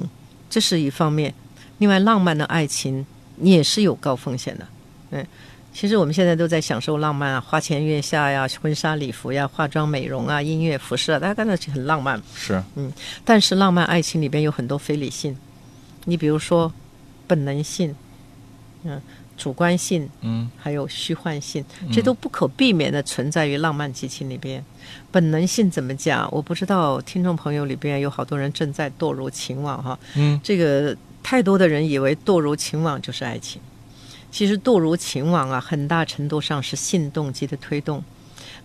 [0.52, 1.34] 这是一方面。
[1.80, 3.04] 另外，浪漫的爱情
[3.38, 4.68] 你也是有高风险的。
[5.10, 5.26] 嗯，
[5.76, 12.20] 其实我们现在都在享受浪漫啊，花前月下呀，婚纱礼服呀，化妆美容啊，音乐服饰啊，大家看到去很浪漫。
[12.34, 12.90] 是，嗯
[13.26, 15.36] 但是浪漫爱情里边有很多非理性，
[16.06, 16.72] 你比如说
[17.28, 17.94] 本能性，
[18.86, 19.02] 嗯，
[19.36, 24.64] 主观性，嗯还有虚幻性，这都不可避免的存在于浪漫激情里边。
[25.12, 26.26] 本能性怎么讲？
[26.32, 30.00] 我不知道，听众朋友里边有好多人正在堕入情网哈。
[30.16, 33.62] 嗯这个太多的人以为堕入情网就是爱情，
[34.36, 38.04] 其实堕入情网啊，很大程度上是性动机的推动。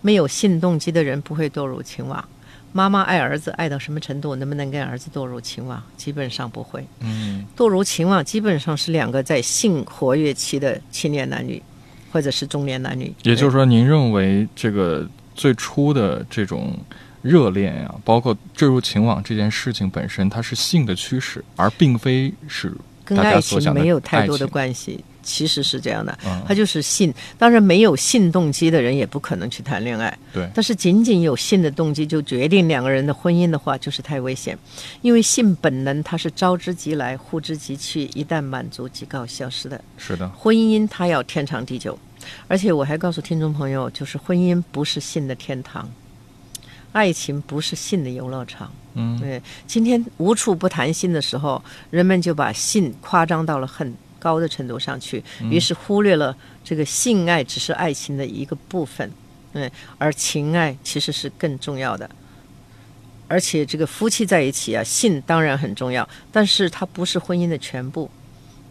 [0.01, 2.27] 没有性动机的人不会堕入情网。
[2.73, 5.81] 妈妈爱儿子爱到什么程度，能不能跟儿子堕入情网？
[5.95, 6.85] 基本上不会。
[6.99, 11.63] 嗯堕入情网基本上是两个在性活跃期的青年男女，
[12.11, 13.13] 或者是中年男女。
[13.23, 16.77] 也就是说，您认为这个最初的这种
[17.21, 27.13] 热恋呀、包括坠入情网这件事情本身，它是性的驱使，而并非是跟爱情没有太多的关系，其实是这样的，嗯它就是性。
[27.37, 30.17] 当然，没有性动机的人也不可能去谈恋爱。
[30.33, 34.57] 对，但是仅仅有性的动机就决定两个人的婚姻的话，就是太危险，
[35.01, 39.81] 因为性本能它是招之即来，呼之即去，一旦满足即告消失的。
[39.97, 41.97] 是的，婚姻它要天长地久，
[42.47, 45.89] 而且我还告诉听众朋友，就是婚姻不是性的天堂，
[46.91, 48.71] 爱情不是性的游乐场。
[48.93, 59.11] 嗯对，今天无处不谈性的时候，人们就把性夸张到了很高的程度上去，于是忽略了这个性爱只是爱情的一个部分，
[59.53, 62.07] 嗯，而情爱其实是更重要的。
[63.27, 68.09] 而且这个夫妻在一起啊，性当然很重要，但是它不是婚姻的全部。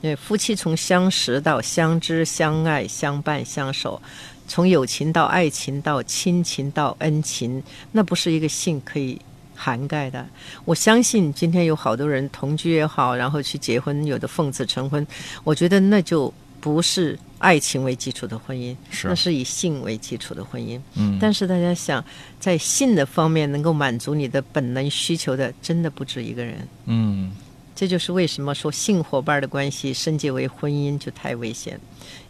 [0.02, 4.00] 对，夫妻从相识到相知、相爱、相伴、相守，
[4.46, 9.20] 从友情到爱情到亲情到恩情，那不是一个性可以
[9.60, 10.26] 涵盖的。
[10.64, 15.06] 我相信今天有好多人同居也好，然后去结婚，有的奉子成婚，
[15.44, 20.80] 我觉得那就不是爱情为基础的婚姻，是那是以性为基础的婚姻。
[20.94, 22.02] 嗯，但是大家想，
[22.38, 26.66] 在性的方面能够满足你的本能需求的，真的不止一个人。
[26.86, 27.30] 嗯
[27.72, 31.80] 这就是为什么说性伙伴的关系升级为婚姻就太危险，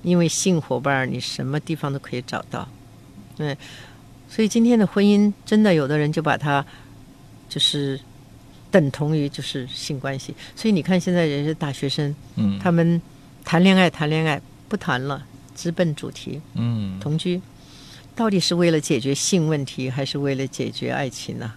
[0.03, 2.69] 因为性伙伴你什么地方都可以找到，
[3.39, 3.57] 嗯，
[4.29, 6.65] 所以今天的婚姻真的有的人就把它
[7.51, 8.01] 就是
[8.71, 13.03] 等同于就是性关系，所以你看现在人是大学生，嗯，他们
[13.45, 16.99] 谈恋爱谈恋爱不谈了，直奔主题嗯。
[17.01, 17.41] 同居，
[18.15, 21.53] 到底是为了解决性问题，还是为了解决爱情呢、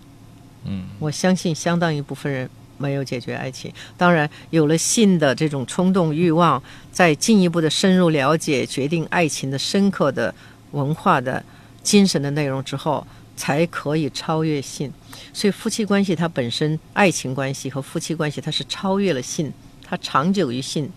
[0.66, 0.88] 嗯。
[0.98, 3.72] 我相信相当一部分人没有解决爱情。
[3.96, 10.34] 当然，有了性的这种冲动欲望，在进一步的深入了解、决定爱情的深刻的
[10.72, 11.44] 文化的
[11.84, 14.92] 精神的内容之后，才可以超越性。
[15.34, 19.52] 所以，夫妻关系它本身，爱情关系和夫妻关系，它是超越了性，
[19.84, 20.92] 它长久于性，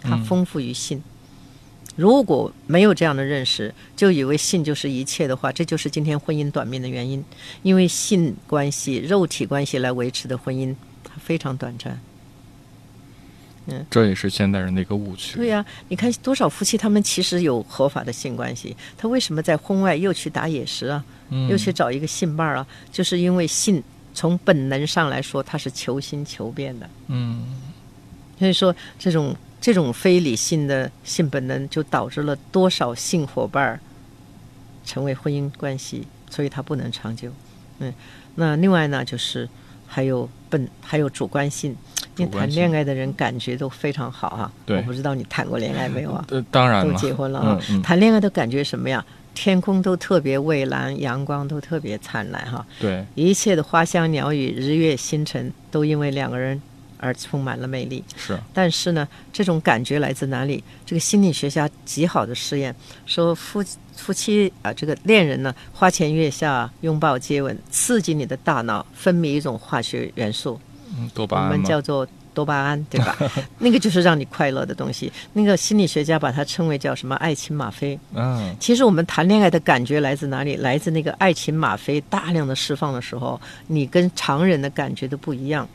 [0.00, 1.02] 它丰富于性。
[1.94, 7.22] 如果没有这样的认识，就以为性就是一切的话，这就是今天婚姻短命的原因。
[7.62, 10.74] 因为性关系、肉体关系来维持的婚姻，
[11.04, 12.00] 它非常短暂。
[13.66, 15.36] 嗯这也是现代人的一个误区。
[15.36, 21.04] 对呀、你看多少夫妻他们其实有合法的性关系，他为什么在婚外又去打野食啊？
[21.32, 22.66] 嗯又去找一个性伴儿啊？
[22.92, 23.82] 就是因为性
[24.14, 26.88] 从本能上来说，它是求新求变的。
[27.08, 27.46] 嗯
[28.38, 33.80] 所以说，这种这种非理性的性本能，就导致了多少性伙伴儿
[34.84, 37.30] 成为婚姻关系，所以它不能长久。
[37.78, 37.92] 嗯，
[38.34, 39.48] 那另外呢，就是
[39.86, 41.76] 还有本还有主观性，
[42.16, 44.52] 因为谈恋爱的人感觉都非常好啊。
[44.66, 46.24] 对我不知道你谈过恋爱没有啊？
[46.30, 49.04] 呃，当然了都，结婚了啊，嗯嗯，谈恋爱的感觉什么呀？
[49.34, 56.60] 天空都特别蔚蓝，阳光都特别灿烂哈，对，一切的花香鸟语、日月星辰，都因为两个人
[56.98, 58.04] 而充满了魅力。
[58.16, 60.62] 是，但是呢，这种感觉来自哪里？
[60.84, 62.74] 这个心理学家极好的试验
[63.06, 63.64] 说夫
[63.96, 70.60] 夫妻啊，这个恋人呢，花前月下拥抱接吻，刺激你的大脑分泌一种化学元素，
[70.96, 73.16] 嗯，多巴胺嘛叫做多巴胺，对吧？
[73.58, 75.12] 那个就是让你快乐的东西。
[75.32, 77.98] 那个心理学家把它称为叫什么爱情吗啡。
[78.14, 80.56] 嗯，其实我们谈恋爱的感觉来自哪里？
[80.56, 85.68] 来自那个爱情吗啡大量的释放的时候，你跟常人的感觉都不一样。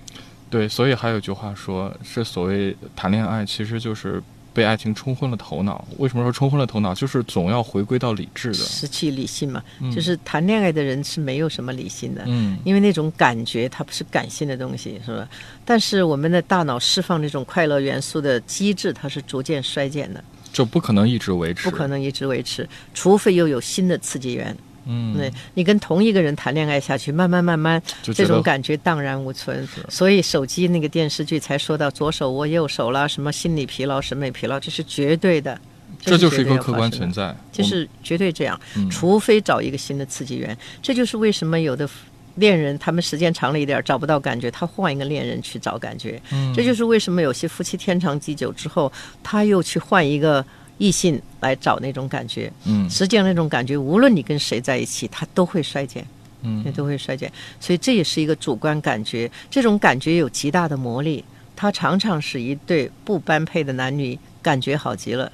[0.49, 4.21] 对，所以还有句话说，是所谓谈恋爱，其实就是
[4.57, 5.87] 被爱情冲昏了头脑。
[5.99, 6.91] 为什么说冲昏了头脑？
[6.95, 8.55] 就是总要回归到理智的。
[8.55, 15.29] 失去理性嘛，嗯就是谈恋爱的人是没有什么理性的，嗯，因为那种感觉它不是感性的东西，是吧？
[15.63, 21.85] 但是我们的大脑释放这种快乐元素的机制，它是逐渐衰减的，就不可能一直维持，不可。
[21.85, 24.57] 能一直维持，除非又有新的刺激源。
[24.87, 29.67] 嗯，对你跟同一个人谈恋爱下去，慢慢慢慢，这种感觉荡然无存。
[29.89, 35.59] 所以手机那个电视剧才说到左手握右手啦，什么心理疲劳、审美疲劳，这是绝对的。
[35.99, 40.55] 这就是一个客观存在，就是绝对这样，嗯除非找一个新的刺激源。
[40.81, 41.89] 这就是为什么有的
[42.35, 46.21] 恋人他们时间长了一点找不到感觉，他换一个恋人去找感觉。
[46.31, 48.91] 嗯这就是为什么有些夫妻天长地久之后，
[49.23, 50.45] 他又去换一个
[50.77, 52.51] 异性来找那种感觉。
[52.65, 56.05] 嗯实际上那种感觉，无论你跟谁在一起，它都会衰减。
[56.43, 59.29] 嗯也都会衰减，所以这也是一个主观感觉。
[59.49, 65.31] 这种感觉有极大的魔力，它常常使一对不般配的男女感觉好极了，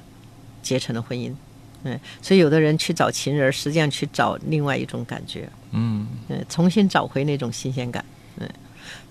[0.62, 1.30] 结成了婚姻。
[1.82, 8.02] 嗯，所以有的人去找情人，实际上去找另外一种感觉，嗯嗯，重新找回那种新鲜感。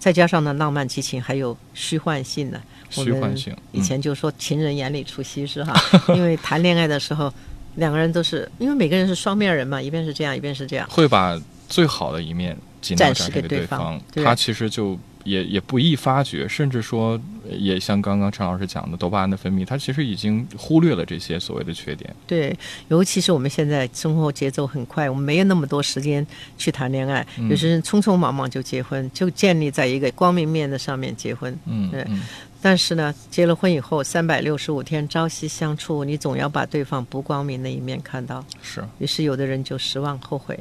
[0.03, 2.61] 嗯，再加上呢，浪漫激情还有虚幻性呢。
[2.95, 5.73] 我们虚幻性以前就说情人眼里出西施哈，
[6.13, 7.33] 因为谈恋爱的时候，
[7.75, 10.85] 两个人都是因为每个人是双面人嘛，一边是这样，一边是这样。
[10.89, 22.13] 会把最好的一面展示给给对方方，对他其实就也也不易发觉，甚至说也像刚刚陈老师讲的，多巴胺的分泌，它其实已经忽略了这些所谓的缺点。
[22.25, 26.25] 对，尤其是我们现在生活节奏很快，我们没有那么多时间
[26.57, 31.51] 去谈恋爱，嗯有些人匆匆忙忙就结婚，就建立在一个光明面的上面结婚。
[31.91, 32.21] 对嗯嗯
[32.61, 38.41] 但是呢，结了婚以后，三百六十五天朝夕相处，你总要把对方不光明的一面看到。
[38.61, 40.57] 是于是有的人就失望后悔，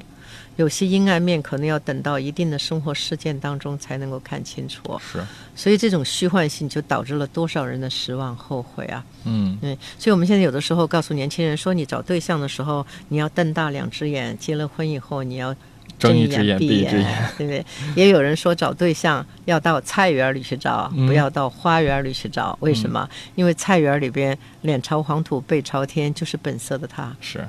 [0.57, 5.01] 有些阴暗面可能要等到一定的生活事件当中才能够看清楚。
[5.01, 5.21] 是
[5.55, 9.05] 所以这种虚幻性就导致了多少人的失望后悔啊！
[9.25, 15.55] 嗯对，所以我们现在有的时候告诉年轻人说，你找对象的时候，你要瞪大两只眼；结了婚以后，你要
[15.99, 17.65] 睁一只眼闭闭一只眼， 对不对？
[17.95, 22.57] 也有人说找对象要到菜园里去找，嗯不要到花园里去找。
[22.61, 23.09] 为什么？
[23.35, 27.15] 因为菜园里边脸朝黄土背朝天，就是本色的他。
[27.21, 27.47] 是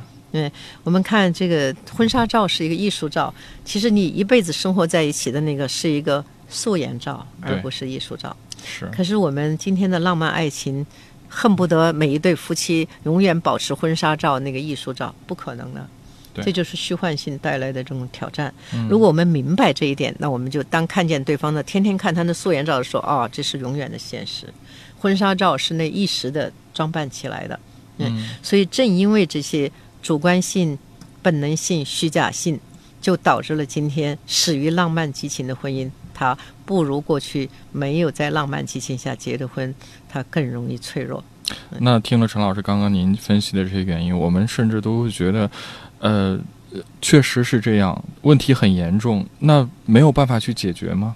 [0.84, 8.36] 我们看这个婚纱照是一个艺术照，其实你一辈子生活在一起的那个是一个素颜照，而不是艺术照。
[8.66, 10.86] 是可是我们今天的浪漫爱情，
[11.28, 15.88] 恨不得每一对夫妻永远保持婚纱照那个艺术照，不可能的。
[16.34, 18.52] 对这就是虚幻性带来的这种挑战。
[18.74, 24.52] 嗯如果我们明白这一点，那我们就当看见对方的天天看他的素颜照的时候，哦，这是永远的现实。
[24.98, 27.60] 婚纱照是那一时的装扮起来的。
[28.00, 29.72] 嗯所以正因为这些
[30.04, 30.78] 主观性、
[31.22, 32.60] 本能性、虚假性，
[33.02, 39.74] 就导致了今天始于浪漫激情的婚姻，它不如过去没有在浪漫激情下结的婚，
[40.10, 41.24] 它更容易脆弱。
[41.80, 45.50] 那听了陈老师刚刚您分析的这些原因，我们甚至都会觉得，
[46.00, 46.38] 呃，
[46.74, 49.26] 呃确实是这样，问题很严重。
[49.40, 51.16] 那没有办法去解决吗？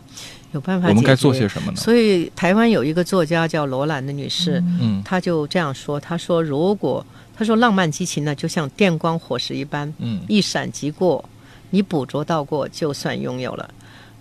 [0.54, 1.78] 有办法我们该做些什么呢？
[1.78, 7.06] 所以台湾有一个作家叫罗兰的女士，嗯她就这样说：“她说，如果
[7.38, 11.24] 她说浪漫激情呢，就像电光火石一般，嗯一闪即过，
[11.70, 13.70] 你捕捉到过就算拥有了。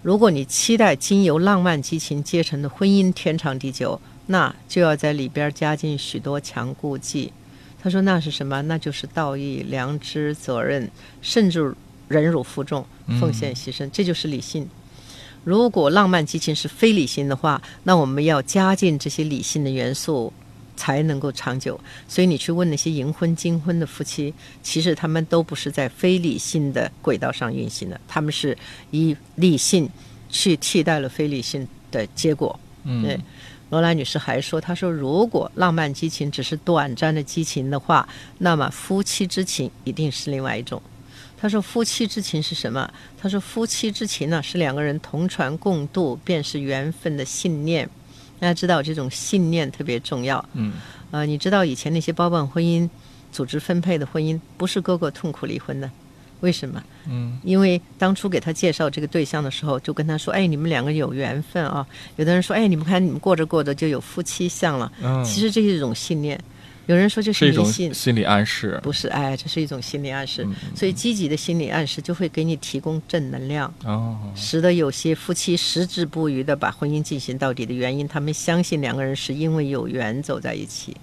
[0.03, 7.33] 如果你期待经由浪漫激情结成的婚姻天长地久，那就要在里边加进许多强固剂。
[7.83, 8.61] 他说那是什么？
[8.62, 10.91] 那就是道义、良知、责任，
[11.23, 11.75] 甚至
[12.09, 12.85] 忍辱负重、
[13.19, 14.69] 奉献牺牲，这就是理性。
[15.43, 20.33] 如果浪漫激情是非理性的话，那我们要加进这些理性的元素，
[20.77, 21.81] 才能够长久。
[22.07, 28.57] 所以你去问那些银婚、金婚的夫妻，其实他们都不是在非理性的轨道上运行的，他们是
[28.91, 29.89] 以理性
[30.29, 32.59] 去替代了非理性的结果。
[32.85, 33.18] 嗯对，
[33.70, 38.09] 罗兰女士还说：“她说，如果浪漫激情只是短暂的激情的话，
[38.39, 40.81] 那么夫妻之情一定是另外一种。”
[41.37, 42.89] 她说：“夫妻之情是什么？”
[43.20, 47.89] 她说：“夫妻之情呢，是两个人同船共渡，便是缘分的信念。
[48.39, 50.45] 大家知道，这种信念特别重要。
[50.55, 50.74] 嗯
[51.11, 52.89] 呃，你知道以前那些包办婚姻、
[53.32, 55.91] 组织分配的婚姻，不是哥哥痛苦离婚的，
[56.41, 56.82] 为什么？
[57.09, 64.93] 嗯因为当初给他介绍这个对象的时候，就跟他说：“哎，你们两个有缘分啊。”有的人说：“哎，你们看你们过着过着就有夫妻相了。
[65.01, 66.39] 嗯，其实这是一种信念，
[66.87, 68.80] 有人说这是一种迷信，心理暗示。
[68.82, 69.09] 不是？
[69.09, 70.45] 哎，这是一种心理暗示。
[70.45, 80.97] 嗯所以积极的心理暗示就会给你提供正能量，哦，使得有些夫妻矢志不渝的把婚姻进行到底的原因，他们相信两个人是因为有缘走在一起，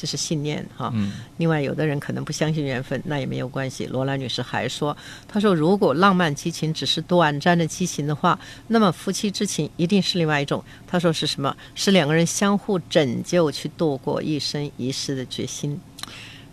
[0.00, 0.90] 这是信念哈。
[0.94, 3.84] 嗯另外，有的人可能不相信缘分，那也没有关系。
[3.84, 4.96] 罗兰女士还说
[5.28, 8.38] ：“她说，如果浪漫激情只是短暂的激情的话，
[8.68, 10.64] 那么夫妻之情一定是另外一种。
[10.86, 11.54] 她说是什么？
[11.74, 15.78] 是两个人相互拯救，去度过一生一世的决心。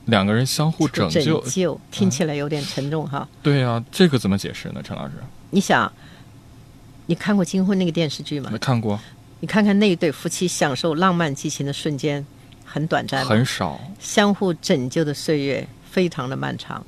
[0.06, 1.42] 两个人相互拯救。
[1.42, 3.28] 拯救听起来有点沉重哈。
[3.42, 4.82] 对呀、这个怎么解释呢？
[4.84, 5.14] 陈老师，
[5.52, 5.92] 你想，
[7.06, 8.58] 你看过《金婚》那个电视剧吗没？
[8.58, 9.00] 看过，
[9.42, 12.26] 你看看那一对夫妻享受浪漫激情的瞬间，
[12.68, 13.80] 很短暂吗，很少。
[14.00, 16.86] 相互拯救的岁月非常的漫长。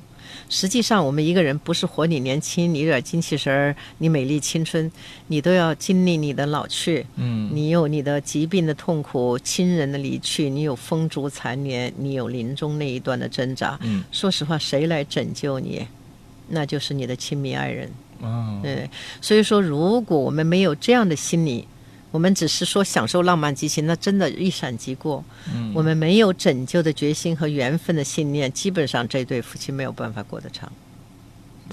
[0.48, 4.90] 实际上，我们一个人不是活你年轻，你有点精气神儿，你美丽青春，
[5.28, 13.78] 你都要经历你的老去，嗯你有你的疾病的痛苦、亲人的离去，你有风烛残年，你有临终那一段的挣扎。
[13.82, 15.86] 嗯说实话，谁来拯救你？
[16.48, 17.88] 那就是你的亲密爱人。
[18.20, 21.66] 哦，对，所以说，如果我们没有这样的心理，
[22.10, 25.24] 我们只是说享受浪漫激情，那真的一闪即过。
[25.54, 30.70] 嗯我们没有拯救的决心和缘分的信念，基本上这对夫妻没有办法过得长。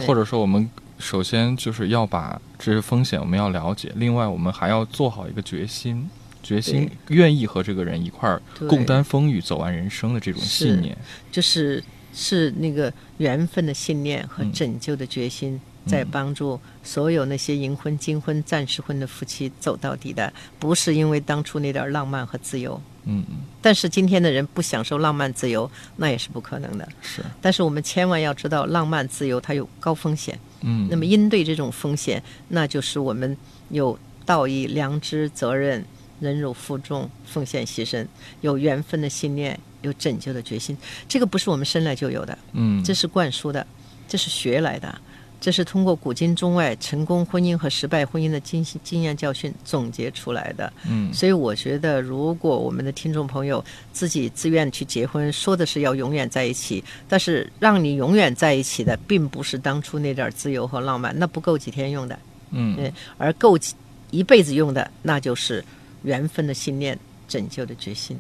[0.06, 0.70] 或者说我们
[1.00, 6.08] 首先就是要把这些风险我们要了解，另外我们还要做好一个决心，
[6.44, 10.96] 决心愿意和这个人一块儿共担风雨、走完人生的这种信念。
[11.32, 11.84] 就是
[12.14, 22.80] 是那个缘分的信念和嗯拯救的决心，在帮助所有那些银婚、金婚、暂时婚的夫妻走到底的，不是因为当初那点儿浪漫和自由。
[23.10, 26.88] 嗯嗯，但是今天的人不享受浪漫自由，那也是不可能的。
[27.02, 30.38] 是，但是我们千万要知道，浪漫自由它有高风险。
[30.62, 33.38] 嗯，那么应对这种风险，那就是我们
[33.70, 35.86] 有道义、良知、责任、
[36.20, 38.06] 忍辱负重、奉献牺牲，
[38.42, 40.76] 有缘分的信念，有拯救的决心。
[41.08, 43.66] 这个不是我们生来就有的，嗯，这是灌输的，
[44.06, 45.02] 这是学来的，
[45.40, 50.72] 这是通过古今中外成功婚姻和失败婚姻的经经验教训总结出来的。
[50.90, 53.64] 嗯所以我觉得，如果我们的听众朋友
[53.94, 62.20] 自己自愿去结婚，说的是要永远在一起，但是让你永远在一起的，并不是当初那点自由和浪漫，那不够几天用的，
[62.52, 63.74] 嗯对，而够几
[64.10, 65.64] 一辈子用的，那就是
[66.04, 68.20] 缘分的信念、拯救的决心。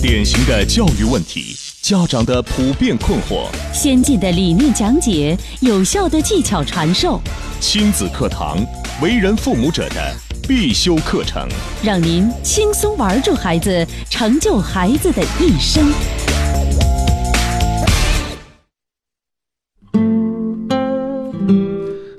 [0.00, 1.56] 典型的教育问题，
[1.88, 7.18] 家长的普遍困惑，先进的理念讲解，有效的技巧传授，
[7.60, 8.58] 亲子课堂，
[9.00, 10.14] 为人父母者的
[10.46, 11.48] 必修课程。
[11.82, 15.90] 让您轻松玩住孩子，成就孩子的一生。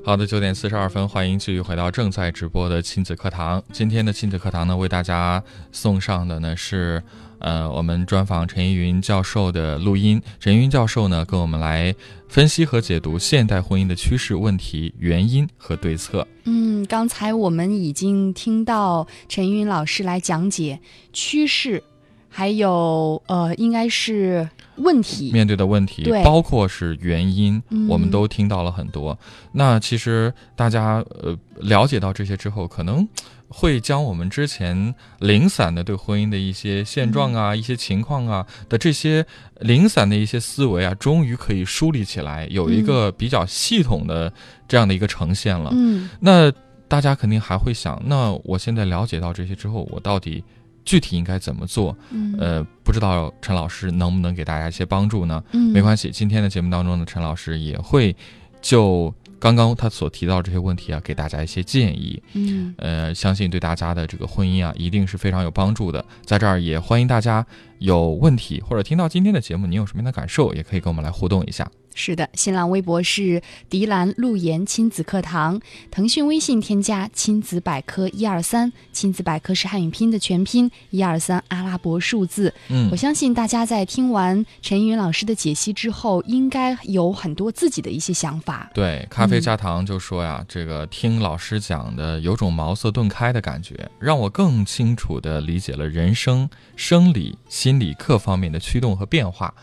[0.04, 3.62] 好的，九点四十二分，欢迎继续回到正在直播的亲子课堂。
[3.72, 5.40] 今天的亲子课堂呢，为大家
[5.70, 7.00] 送上的呢是，
[7.40, 10.22] 呃，我们专访陈云教授的录音。
[10.38, 11.94] 陈云教授呢，跟我们来
[12.28, 16.26] 分析和解读现代婚姻的趋势、问题、原因和对策。
[16.44, 20.78] 嗯，刚才我们已经听到陈云老师来讲解
[21.12, 21.82] 趋势，
[22.28, 24.48] 还有呃，应该是
[24.80, 25.30] 问题。
[25.32, 29.18] 面对的问题，包括是原因，嗯我们都听到了很多。
[29.52, 33.06] 那其实大家呃了解到这些之后，可能
[33.48, 39.26] 会将我们之前零散的对婚姻的一些现状啊、一些情况啊的这些
[39.60, 44.32] 零散的一些思维啊，终于可以梳理起来，有一个比较系统的
[44.68, 45.70] 这样的一个呈现了。
[45.74, 46.52] 嗯那
[46.86, 50.42] 大家肯定还会想，那我现在了解到这些之后，我到底
[50.84, 51.96] 具体应该怎么做？
[52.10, 55.42] 嗯呃，不知道陈老师能不能给大家一些帮助呢？
[55.52, 58.14] 嗯，没关系，今天的节目当中呢，陈老师也会
[58.60, 62.22] 就刚刚他所提到这些问题啊，给大家一些建议。
[62.34, 66.04] 嗯呃，相信对大家的这个婚姻啊，一定是非常有帮助的。
[66.24, 67.44] 在这儿也欢迎大家
[67.80, 71.68] 有问题，或者听到今天的节目，你有什么样的感受，也可以跟我们来互动一下。
[71.92, 75.60] 是的，新浪微博是迪兰路言亲子课堂，
[75.90, 82.54] 腾讯微信添加亲子百科一二三，亲子百科是汉语拼的全拼，一二三阿拉伯数字。
[82.68, 88.70] 嗯我相信大家在听完陈云老师的解析之后，应该有很多自己的一些想法。
[88.72, 99.54] 对，咖啡加糖就说呀，这个听老师讲的有种茅塞顿开的感觉，让我更清楚地理解了人生、生理、心理课方面的驱动和变化，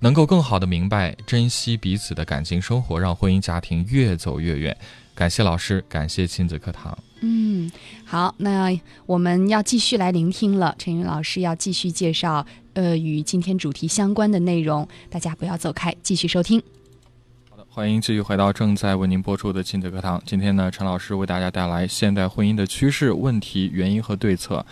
[0.00, 4.76] 能够更好的明白珍惜彼此的感情生活，让婚姻家庭越走越远。
[5.14, 6.98] 感谢老师，感谢亲子课堂。
[7.20, 7.70] 嗯，
[8.04, 10.74] 好，那我们要继续来聆听了。
[10.78, 16.60] 陈云老师要继续介绍，呃，与今天主题相关的内容，大家不要走开，继续收听。
[17.50, 20.20] 好的欢迎继续回到正在为您播出的亲子课堂。
[20.26, 24.64] 今天呢，陈老师为大家带来现代婚姻的趋势、问题、原因和对策。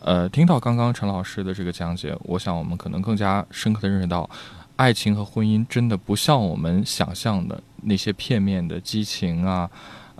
[0.00, 4.28] 呃，听到刚刚陈老师的这个讲解，我想我们可能更加深刻的认识到，
[4.76, 9.68] 爱情和婚姻真的不像我们想象的那些片面的激情啊，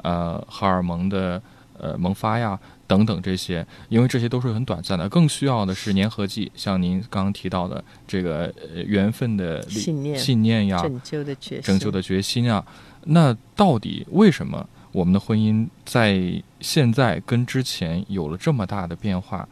[0.03, 1.41] 呃，荷尔蒙的
[1.79, 2.59] 呃萌发呀
[2.89, 12.67] 等等这些，因为这些都是很短暂的，更需要的是粘合剂，像您刚刚提到的这个呃缘分的信念信念呀，拯救的决心，拯救的决心啊。
[13.05, 16.21] 那到底为什么我们的婚姻在
[16.61, 19.49] 现在跟之前有了这么大的变化？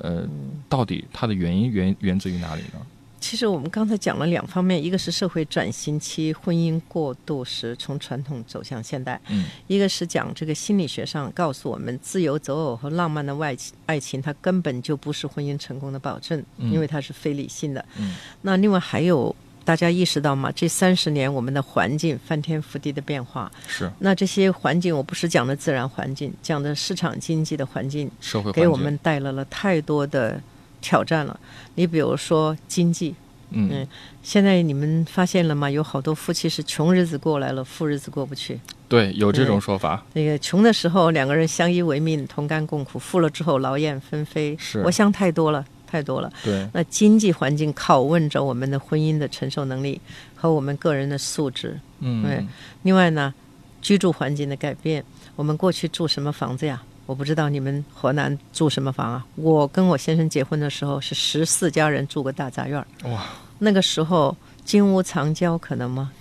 [0.00, 0.26] 呃，
[0.68, 2.80] 到底它的原因源源自于哪里呢？
[3.20, 17.84] 其实我们刚才讲了两方面，一个是社会转型期婚姻过渡时从传统走向现代，嗯一个是讲这个心理学上告诉我们，自由择偶和浪漫的外情爱情，它根本就不是婚姻成功的保证，嗯因为它是非理性的。
[17.98, 19.36] 嗯那另外还有
[19.70, 20.50] 大家意识到吗？
[20.52, 30.42] 这三十年我们的环境翻天覆地的变化，是那这些环境我不是讲的自然环境，讲的市场经济的环境，社会给我们带来了太多的
[30.80, 31.38] 挑战了。
[31.76, 33.14] 你比如说经济，
[33.50, 33.88] 嗯嗯
[34.24, 35.70] 现在你们发现了吗？
[35.70, 38.58] 有好多夫妻是穷日子过来了，富日子过不去。
[38.88, 44.56] 对有这种说法，那个穷的时候两个人相依为命，同甘共苦；富了之后劳燕分飞。
[44.58, 46.30] 是我想太多了，太多了。
[46.44, 50.00] 对那经济环境拷问着我们的婚姻的承受能力
[50.36, 51.78] 和我们个人的素质。
[51.98, 52.46] 嗯对
[52.82, 53.34] 另外呢，
[53.82, 55.04] 居住环境的改变，
[55.36, 56.80] 我们过去住什么房子呀？
[57.06, 59.26] 我不知道你们河南住什么房啊？
[59.34, 63.26] 我跟我先生结婚的时候是十四家人住个大杂院儿，哇
[63.58, 66.12] 那个时候金屋藏娇可能吗？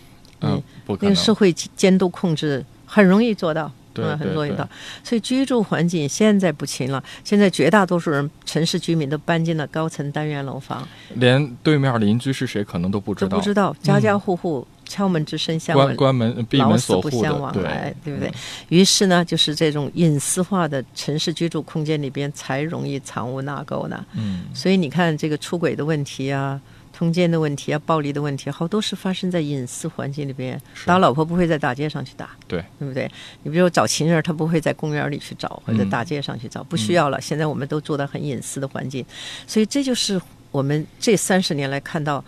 [0.42, 3.72] 嗯不可能那个社会监督控制很容易做到。
[4.04, 4.68] 嗯，很多一道，
[5.04, 7.04] 所以居住环境现在不行了。
[7.24, 18.34] 现在绝大多数人，城市居民都搬进了高层单元楼房，连对面邻居是谁可能都不知道，都不知道，家家户户敲门之声相闻，关关门闭门锁户的，相往来，对对不对？
[18.70, 24.06] 于是呢，就是这种隐私化的城市居住空间里边才容易藏污纳垢呢。
[24.16, 26.60] 嗯所以你看，这个出轨的问题啊，
[27.00, 30.62] 通奸的问题啊，暴力的问题，好多是发生在隐私环境里边。
[30.86, 33.10] 打老婆不会在大街上去打，对对不对？
[33.44, 37.22] 你比如找情人，他不会在公园里去找，或者嗯大街上去找，不需要了。
[37.22, 39.06] 现在我们都做到很隐私的环境，
[39.48, 40.22] 所以这就是
[40.52, 42.22] 我们这三十年来看到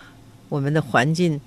[0.47, 1.37] 我们的环境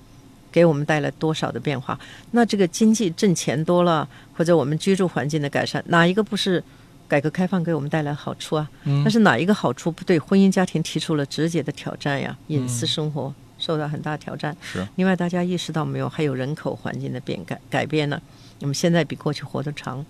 [0.52, 1.98] 给我们带来多少的变化。
[2.32, 6.62] 那这个经济挣钱多了，或者我们居住环境的改善，哪一个不是
[7.08, 8.68] 改革开放给我们带来好处啊？
[8.84, 12.36] 嗯但是哪一个好处不对婚姻家庭提出了直接的挑战呀？
[12.48, 14.56] 隐私生活受到很大挑战。
[14.60, 16.08] 是另外，大家意识到没有？
[16.08, 18.20] 还有人口环境的变改改变呢。
[18.60, 20.04] 我们现在比过去活得长。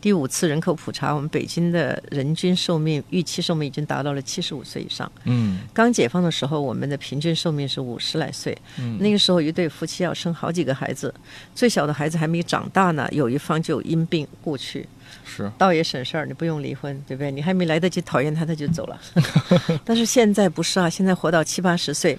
[0.00, 5.10] 第五次人口普查，我们北京的人均寿命预期寿命已经达到了七十五岁以上。
[5.24, 8.56] 嗯刚解放的时候，我们的平均寿命是五十来岁。
[8.78, 11.14] 嗯那个时候，一对夫妻要生好几个孩子，
[11.54, 14.86] 最小的孩子还没长大呢，有一方就因病故去，
[15.24, 17.30] 是倒也省事儿，你不用离婚，对不对？
[17.30, 19.00] 你还没来得及讨厌他，他就走了。
[19.84, 22.18] 但是现在不是啊，现在活到七八十岁，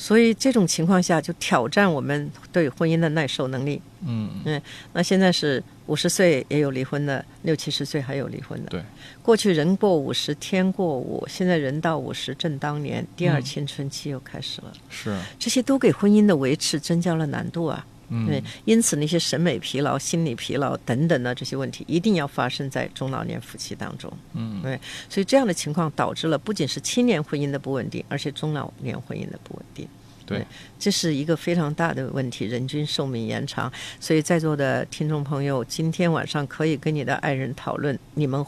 [0.00, 3.82] 所以这种情况下就挑战我们对婚姻的耐受能力。
[4.06, 8.70] 嗯嗯那现在是五十岁也有离婚的，六七十岁还有离婚的。
[8.70, 8.80] 对，
[9.24, 14.72] 过去人过五十天过五，现在人到五十正当年，第二嗯青春期又开始了。
[14.88, 17.84] 是这些都给婚姻的维持增加了难度啊。
[18.10, 24.12] 嗯对，因此那些审美疲劳、心理疲劳等等的这些问题，一定要发生在中老年夫妻当中。
[24.34, 29.88] 嗯对，所以这样的情况导致了不仅是青年婚姻的不稳定，而且中老年婚姻的不稳定。
[30.26, 30.46] 对，
[30.78, 33.72] 这是一个非常大的问题，人均寿命延长。
[33.98, 38.44] 所以在座的听众朋友，今天晚上可以跟你的爱人讨论，你们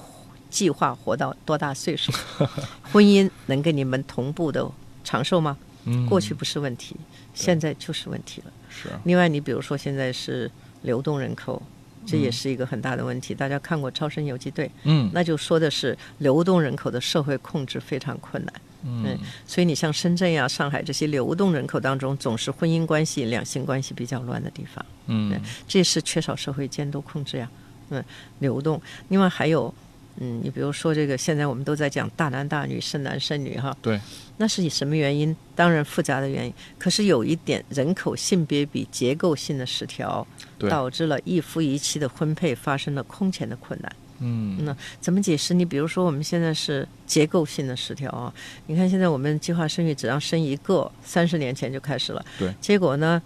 [0.50, 2.12] 计划活到多大岁数？
[2.92, 4.70] 婚姻能跟你们同步的
[5.04, 5.56] 长寿吗？
[5.84, 6.96] 嗯过去不是问题，
[7.34, 8.52] 现在就是问题了。
[8.68, 10.50] 是另外，你比如说现在是
[10.82, 11.62] 流动人口，
[12.06, 13.34] 这也是一个很大的问题。
[13.34, 18.54] 大家看过《超生游击队》，嗯那就说的是流动人口的社会控制非常困难。
[18.82, 24.84] 嗯，所以你像深圳呀、上海这些流动人口当中，总是婚姻关系、两性关系比较乱的地方。
[25.06, 27.50] 嗯，这是缺少社会监督控制呀。
[27.90, 28.02] 嗯，
[28.38, 28.80] 流动。
[29.08, 29.74] 另外还有，
[30.20, 33.76] 嗯，你比如说这个，现在我们都在讲大男大女、剩男剩女哈。
[33.82, 33.98] 对。
[34.36, 35.34] 那是以什么原因？
[35.54, 36.52] 当然复杂的原因。
[36.78, 40.26] 可是有一点，人口性别比结构性的失调，
[40.58, 43.92] 导致了一夫一妻的婚配发生了空前的困难。
[44.22, 45.54] 嗯那怎么解释？
[45.54, 48.32] 你比如说，我们现在是结构性的失调啊。
[48.66, 52.22] 你看，现在我们计划生育只让生一个，三十年前就开始了。
[52.38, 52.54] 对。
[52.60, 53.20] 结果呢，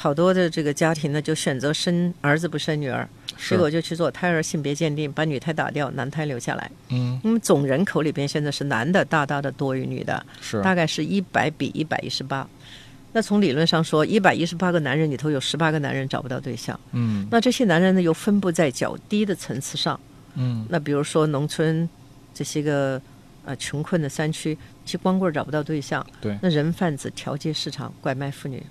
[0.00, 6.70] 好多的这个家庭呢，就选择生儿子不生女儿，结果就去做胎儿性别鉴定，把女胎打掉，男胎留下来。
[6.90, 7.20] 嗯。
[7.24, 10.62] 那么总人口里边现在是男的大大的多于女的，是。
[10.62, 12.48] 大概是一百比一百一十八。
[13.12, 17.26] 那从理论上说，一百一十八个男人里头有十八个男人找不到对象，嗯。
[17.28, 19.98] 那这些男人呢又分布在较低的层次上。
[20.36, 20.64] 嗯。
[20.68, 21.88] 那比如说农村
[22.32, 23.02] 这些个
[23.44, 26.38] 呃穷困的山区，其实光棍儿找不到对象，对。
[26.40, 28.62] 那人贩子调节市场，拐卖妇女，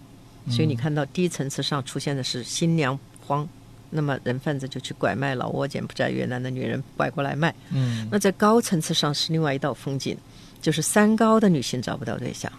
[0.49, 3.47] 所以你看到低层次上出现的是新娘荒，
[3.89, 7.53] 那么人贩子就去拐卖老挝、柬埔寨、越南的女人拐过来卖。
[7.71, 8.07] 嗯。
[8.11, 10.17] 那在高层次上是另外一道风景，
[10.61, 12.51] 就是三高的女性找不到对象，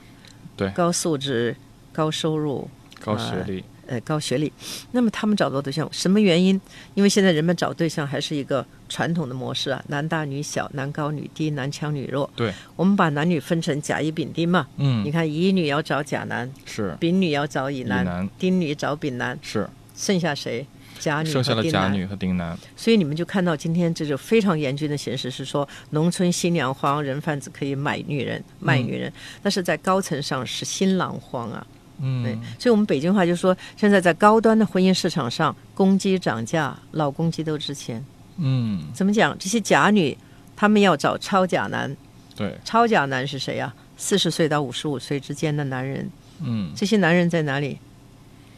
[0.57, 0.68] 对。
[0.70, 1.57] 高素质、
[1.93, 2.68] 高收入、
[3.01, 3.64] 高学历。
[3.91, 4.53] 呃高学历，
[4.93, 6.61] 那么他们找不到对象，什么原因？
[6.93, 12.28] 因为现在人们找对象还是一个传统的模式啊，男大女小，男高女低，男强女弱。
[12.34, 14.66] 对，我们把男女分成甲乙丙丁嘛。
[14.76, 20.66] 嗯你看乙女要找甲男，是丙女要找乙男，丁女找丙男，是剩下谁？
[20.99, 21.82] 甲女剩下和丁男。
[21.82, 31.64] 了甲女和丁男所以你们就看到今天这种非常严峻的形势是说，农村新娘荒，人贩子可以买女人、卖女人，但是在高层上是新郎荒啊。
[32.01, 38.05] 对嗯，所以我们北京话就说，现在在高端的婚姻市场上，公鸡涨价，老公鸡都值钱。
[38.39, 39.36] 嗯怎么讲？
[39.39, 40.16] 这些假女，
[40.57, 41.95] 她们要找超假男，
[42.34, 43.74] 对超假男是谁啊？
[43.97, 46.11] 四十岁到五十五岁之间的男人，
[46.41, 47.78] 嗯这些男人在哪里？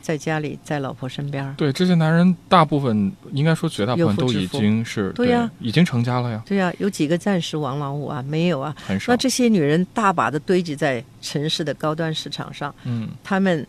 [0.03, 1.55] 在家里，在老婆身边儿。
[1.59, 8.23] 对这些男人大部分应该说绝大部分都已经是对呀已经成家了呀，对呀、有几个暂时王老五啊？
[8.27, 8.75] 没有啊。
[8.87, 13.65] 很少那这些女人大把的堆积在城市的高端市场上，嗯她们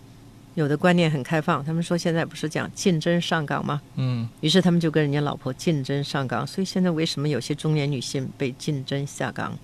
[0.56, 3.82] 有的观念很开放，他们说现在不是讲竞争上岗吗？
[3.96, 9.58] 嗯于是他们就跟人家老婆竞争上岗，所以现在为什么有些中年女性被竞争下岗？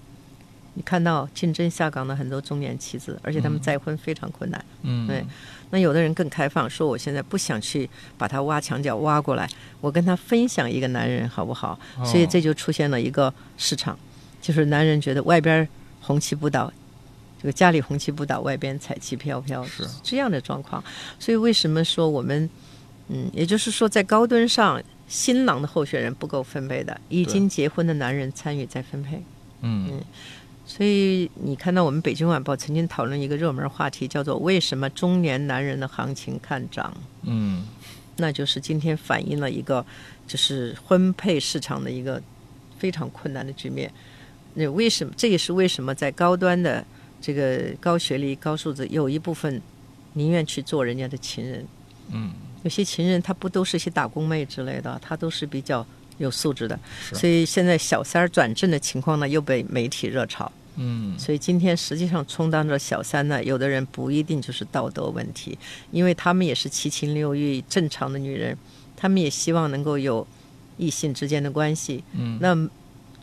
[0.75, 4.65] 你看到竞争下岗的很多中年妻子，而且他们再婚非常困难。
[4.83, 5.25] 嗯对
[5.71, 9.49] 那有的人更开放，说我现在不想去把他挖墙角挖过来，
[9.81, 11.77] 我跟他分享一个男人好不好？
[11.97, 13.97] 哦所以这就出现了一个市场，
[14.39, 15.67] 就是男人觉得外边
[15.99, 16.71] 红旗不倒，
[17.41, 20.83] 这个家里红旗不倒，外边彩旗飘飘，是这样的状况。
[21.19, 22.49] 所以为什么说我们，
[23.09, 29.23] 嗯，也就是说在高端上，新郎的候选人不够分配的，已经结婚的男人参与再分配。
[29.61, 30.01] 嗯
[30.65, 36.93] 所以你看到我们北京晚报曾经讨论一个热门话题，叫做“为什么中年男人的行情看涨”。
[37.23, 37.65] 嗯
[38.17, 39.85] 那就是今天反映了一个
[40.27, 42.21] 就是婚配市场的一个
[42.77, 43.89] 非常困难的局面。
[44.55, 45.13] 那为什么？
[45.15, 46.85] 这也是为什么在高端的
[47.19, 49.61] 这个高学历、高素质，有一部分
[50.13, 51.65] 宁愿去做人家的情人。
[52.11, 52.31] 嗯
[52.63, 55.85] 有些情人他不都是一些打工妹之类的，他都是比较
[56.17, 56.77] 有素质的。
[57.01, 60.51] 是所以现在小三儿转正的情况呢，又被媒体热炒。
[60.75, 65.57] 嗯所以今天实际上充当着小三呢，有的人不一定就是道德问题，
[65.91, 68.57] 因为他们也是七情六欲正常的女人，
[68.95, 70.27] 他们也希望能够有
[70.77, 72.03] 异性之间的关系。
[72.13, 72.55] 嗯那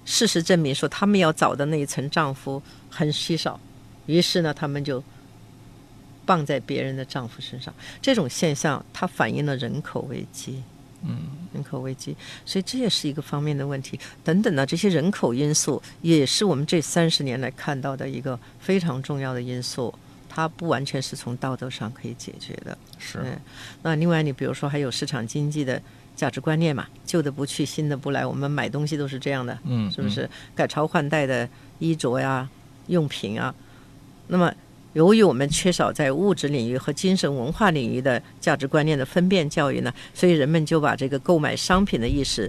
[0.05, 3.59] 事实证明说，他们要找的那一层丈夫很稀少，
[4.07, 5.03] 于是呢，他们就
[6.27, 7.73] 傍在别人的丈夫身上。
[8.03, 10.63] 这种现象，它反映了人口危机。
[11.07, 11.19] 嗯
[11.53, 14.01] 人口危机，所以这也是一个方面的问题。
[14.25, 19.93] 等等呢，这些人口因素也是我们这三十年来看到的一个非常重要的因素，
[20.31, 22.77] 它不完全是从道德上可以解决的。
[22.99, 23.39] 是嗯，
[23.83, 25.81] 那另外你比如说还有市场经济的
[26.17, 30.29] 价值观念嘛，旧的不去，新的不来，我们买东西都是这样的，嗯是不是？
[30.55, 31.47] 改朝换代的
[31.81, 32.49] 衣着呀、
[32.87, 33.55] 用品啊，
[34.27, 34.53] 那么。
[34.95, 42.49] 由于我们缺少在物质领域和精神文化领域的价值观念的分辨教育呢，所以人们就把这个购买商品的意识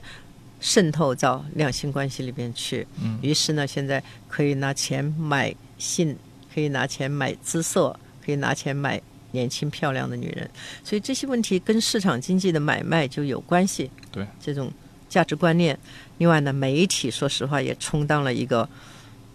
[0.60, 2.86] 渗透到两性关系里边去。
[3.02, 6.16] 嗯于是呢，现在可以拿钱买性，
[6.54, 9.02] 可以拿钱买姿色，可以拿钱买
[9.32, 10.48] 年轻漂亮的女人。
[10.84, 13.90] 所以这些问题跟市场经济的买卖就有关系。
[14.12, 14.72] 对这种
[15.10, 15.76] 价值观念，
[16.20, 18.70] 另外呢，媒体说实话也充当了一个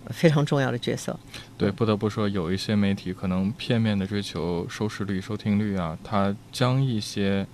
[0.09, 1.19] 非常重要的角色。
[1.57, 7.47] 对，不得不说，有一些媒体可能片面的追求收视率、收听率啊，它将一些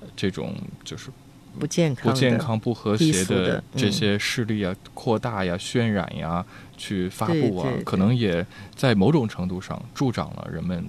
[0.00, 1.10] 呃这种就是
[1.58, 6.44] 不健康、不健康、不和谐的嗯这些势力啊，扩大呀、渲染呀，
[6.76, 10.84] 去发布啊对对，可能也在某种程度上助长了人们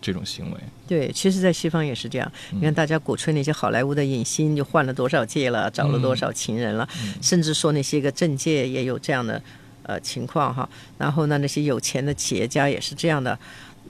[0.00, 0.58] 这种行为。
[0.86, 2.32] 对，其实，在西方也是这样。
[2.52, 9.42] 嗯你看，大家鼓吹那些好莱坞的影星就换了多少届了，找了多少情人了，嗯甚至说那些个政界也有这样的
[9.86, 10.68] 呃情况哈。
[10.98, 13.38] 然后呢，那些有钱的企业家也是这样的。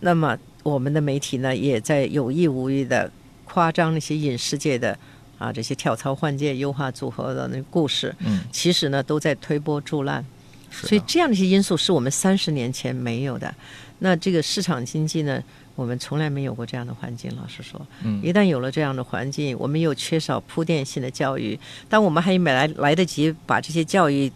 [0.01, 3.11] 那么，我们的媒体呢，也在有意无意的
[3.45, 4.97] 夸张那些影视界的
[5.39, 10.25] 啊这些跳槽换届、优化组合的那个故事，嗯，其实呢，都在推波助澜。
[10.71, 13.55] 是所以这样的一些因素是我们三十年前没有的。
[14.01, 15.43] 那这个市场经济呢，
[15.75, 17.35] 我们从来没有过这样的环境。
[17.37, 21.59] 老实说，嗯一旦有了这样的环境，我们又缺少铺垫性的教育。
[21.89, 24.31] 当我们还没来来得及把这些教育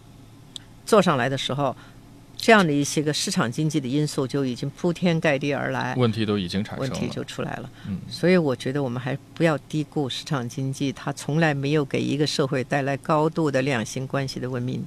[0.91, 1.73] 做上来的时候，
[2.35, 6.91] 这样的一些个市场经济的因素就已经铺天盖地而来，问题都已经产生了。
[6.91, 7.69] 问题就出来了。
[7.87, 14.85] 嗯所以我觉得我们还不要低估市场经济，它从来没有给一个社会带来高度的两性关系的文明。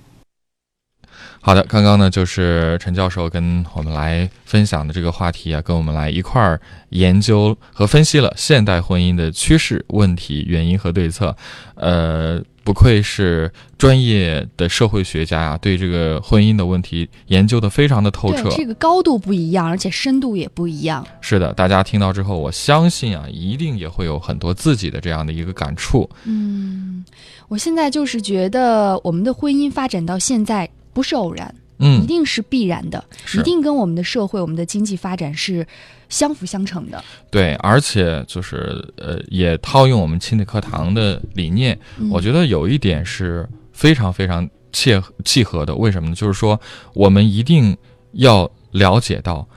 [1.41, 11.35] 好的，刚刚呢就是陈教授跟我们来分享的这个话题啊，跟我们来一块儿研究和分析了现代婚姻的趋势、问题、原因和对策。
[11.77, 18.49] 呃，不愧是专业的社会学家啊，对这个婚姻的问题研究的非常的透彻，。
[18.57, 21.07] 这个高度不一样，而且深度也不一样。
[21.21, 26.09] 是的，大家听到之后，我相信啊，一定也会有很多自己的这样的一个感触。
[26.25, 27.05] 嗯，
[27.49, 33.05] 我现在就是觉得我们的婚姻发展到现在不是偶然，一嗯，定是必然的，
[33.35, 35.67] 一定跟我们的社会、我们的经济发展是
[36.09, 37.03] 相辅相成的。
[37.31, 45.75] 对，而且就是呃，也套用我们亲子课堂的理念，嗯我觉得有一点是非常非常切契合的。
[45.75, 46.15] 为什么呢？
[46.15, 46.61] 就是说，
[46.93, 47.77] 我们一定
[48.13, 49.49] 要了解到，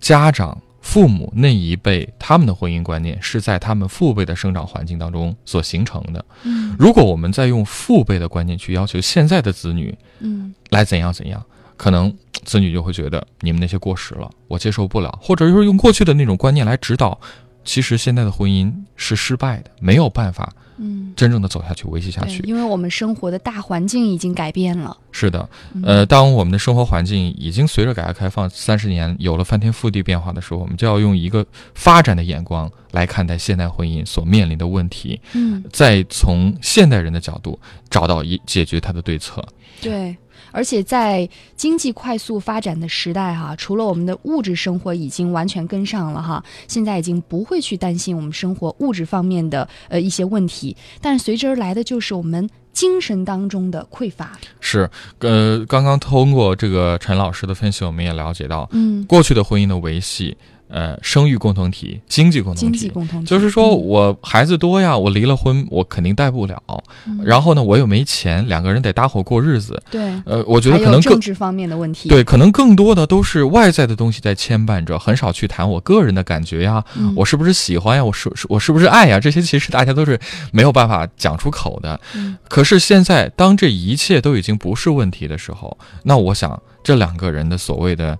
[0.00, 6.24] 家长、父母那一辈他们的婚姻观念是在他们父辈的生长环境当中所形成的。
[6.44, 11.44] 嗯如果我们再用父辈的观念去要求现在的子女嗯来怎样怎样，
[11.76, 12.12] 可能
[12.44, 17.18] 子女就会觉得你们那些过时了，我接受不了，或者就是用过去的那种观念来指导。
[17.64, 22.40] 其实现在的婚姻是失败的，没有办法嗯，真正的走下去、维系下，去。
[22.46, 24.96] 因为我们生活的大环境已经改变了。
[25.10, 37.58] 是的，嗯呃，当我们的生活环境已经随着改革开放三十年有了翻天覆地变化的时候，我们就要用一个发展的眼光来看待现代婚姻所面临的问题，嗯，再从现代人的角度
[37.90, 39.44] 找到一解决它的对策。
[39.82, 40.16] 对。
[40.56, 54.32] 而且在经济快速发展的时代哈、除了我们的物质生活已经完全跟上了哈，现在已经不会去担心我们生活物质方面的呃一些问题，但是随之而来的就是我们精神当中的匮乏。
[54.58, 54.88] 是，
[55.18, 60.34] 呃，刚刚通过这个陈老师的分析，我们也了解到，嗯，过去的婚姻的维系，
[60.68, 62.88] 呃，生育共同体、经济共同经济体。
[62.88, 66.60] 共同体就是说嗯我孩子多呀，我离了婚，我肯定带不了。
[67.06, 69.80] 嗯然后呢，我又没钱，两个人得搭伙过日子。
[69.90, 72.08] 对，呃，我觉得可能更政治方面的问题。
[72.08, 80.18] 对，可能更多的都是外在的东西在牵绊着，很少去谈我个人的感觉呀，嗯我是不是喜欢呀，我是是我是不是爱呀，这些其实大家都是
[80.52, 82.00] 没有办法讲出口的。
[82.14, 88.18] 嗯可是现在，当这一切都已经不是问题的时候，那我想这两个人的所谓的，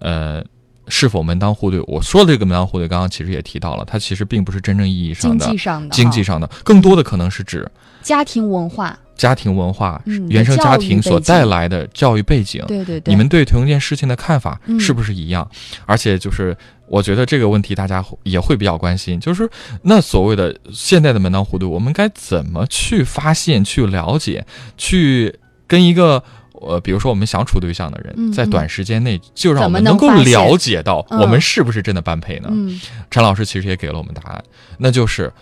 [0.00, 0.42] 呃。
[0.88, 1.80] 是否门当户对？
[1.86, 7.70] 我说的这个门当户对，刚刚其实也提到了，它其实并不是真正意义上经的济上的经济上的，更多的可能是指
[8.02, 12.62] 家庭文化，家庭文化、嗯原生家庭所带来的教育背景。
[12.66, 15.48] 对对对，你们对同一件事情的看法嗯是不是一样？
[15.86, 16.54] 而且就是，
[16.86, 19.48] 我觉得这个问题大家也会比较关心，就是
[19.82, 24.44] 那所谓的现在的门当户对，我们该怎么去发现、去了解、
[24.76, 25.34] 去
[25.66, 26.22] 跟一个
[26.66, 32.48] 呃，比如说我们想处对象的人，嗯在短时间内就让我们能够了解到嗯我们是不是真的般配呢？
[32.50, 34.44] 嗯陈老师其实也给了我们答案，
[34.78, 35.32] 那就是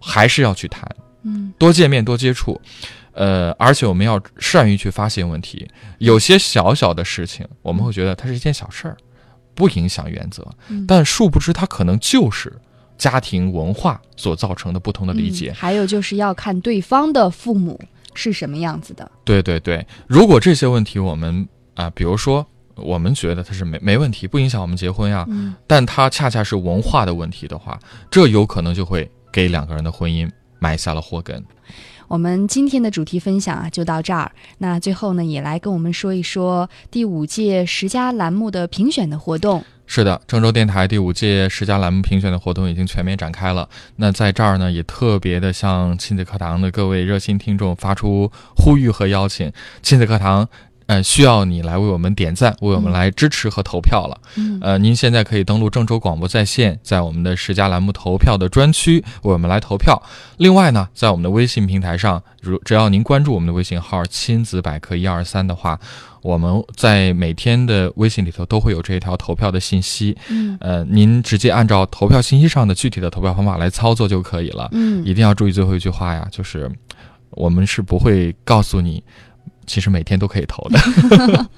[0.00, 0.88] 还是要去谈。
[1.24, 2.60] 嗯多见面、多接触，
[3.12, 5.68] 呃，而且我们要善于去发现问题。
[5.98, 8.96] 有些小小的事情，我们会觉得它是一件小事儿，
[9.54, 12.52] 不影响原则，嗯但殊不知它可能就是
[12.98, 15.50] 家庭文化所造成的不同的理解。
[15.52, 17.80] 嗯还有就是要看对方的父母
[18.14, 19.10] 是什么样子的。
[19.24, 22.46] 对对对，如果这些问题我们啊、比如说。
[22.74, 25.26] 我们觉得它是没没问题，不影响我们结婚呀。
[25.28, 27.78] 嗯但它恰恰是文化的问题的话，
[28.10, 31.44] 这有可能就会给两个人的婚姻埋下了祸根。
[32.12, 34.30] 我们今天的主题分享啊，就到这儿。
[34.58, 39.64] 那最后呢，也来跟我们说一说第五届十佳栏目的评选的活动。
[39.86, 43.66] 是的，郑州电台第五届十佳栏目评选的活动已经全面展开了。
[43.96, 49.50] 那在这儿呢，也特别的向亲子课堂的各位热心听众发出呼吁和邀请。
[49.80, 50.46] 亲子课堂，
[50.92, 54.20] 呃，需要你来为我们点赞，为我们来支持和投票了。
[54.36, 60.02] 嗯呃，您现在可以登录郑州广播在线，在我们的十佳栏目投票的专区为我们来投票。
[60.36, 65.78] 另外呢，在我们的微信平台上，如只要您关注我们的微信号“亲子百科一二三”的话，
[66.20, 70.14] 我们在每天的微信里头都会有这一条投票的信息。
[70.28, 74.68] 嗯呃，您直接按照投票信息上的具体的投票方法来操作就可以了。
[74.72, 76.70] 嗯一定要注意最后一句话呀，就是
[77.30, 79.02] 我们是不会告诉你，
[79.66, 80.78] 其实每天都可以投的。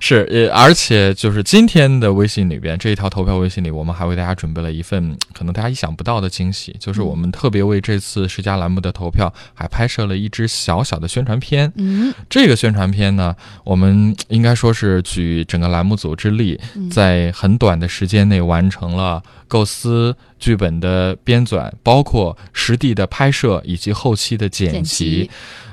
[0.00, 11.72] 是，呃，而且就是今天的微信里边这一条投票微信里，我们还为大家准备了一份可能大家意想不到的惊喜，就是我们特别为这次十佳栏目的投票还拍摄了一支小小的宣传片。
[11.76, 25.30] 嗯这个宣传片呢，我们应该说是举整个栏目组之力，嗯在很短的时间内完成了构思、剧本的编纂，包括实地的拍摄以及后期的剪辑。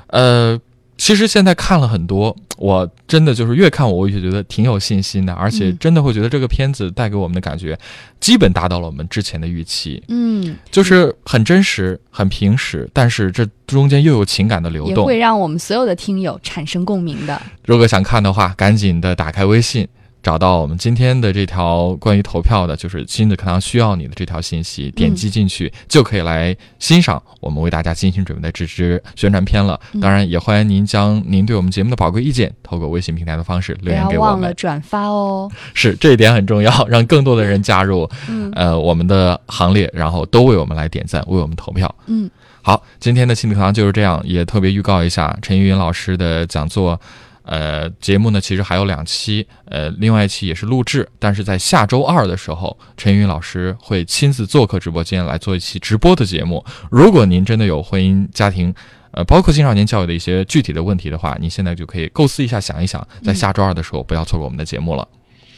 [0.08, 0.56] 呃，
[0.96, 7.76] 其实现在看了很多，我真的就是越看我越觉得挺有信心的，而且嗯真的会觉得这个片子带给我们的感觉，
[8.20, 10.02] 基本达到了我们之前的预期。
[10.08, 15.18] 嗯，就是很真实、很平实，但是这中间又有情感的流动也会。
[15.18, 17.42] 让我们所有的听友产生共鸣的。
[17.64, 19.88] 如果想看的话，赶紧的打开微信，
[20.24, 29.78] 找到我们今天的这条关于投票的，就是亲子课堂需要你的这条信息，点击进去、就可以来欣赏我们为大家精心准备的这支宣传片了。
[29.92, 34.54] 嗯当然，也欢迎您将您对我们节目的宝贵意见，透过微信平台的方式留言要忘了给我们。
[34.56, 35.50] 转发哦。
[35.74, 41.94] 是这一点很重要，让更多的人加入嗯呃我们的行列，然后都为我们来点赞，为我们投票。
[42.06, 42.30] 嗯
[42.62, 46.98] 好，今天的亲子课堂就是这样，也特别预告一下陈玉云老师的讲座。
[47.44, 56.64] 呃，节目呢其实还有两期，呃，另外一期也是录制，但是在下周二的时候，陈云老师会亲自做客直播间来做一期直播的节目。
[56.90, 58.74] 如果您真的有婚姻家庭，
[59.10, 65.06] 呃，包括青少年教育的一些具体的问题的话，您现在就可以构思一下，想一想，在下周二的时候不要错过我们的节目了。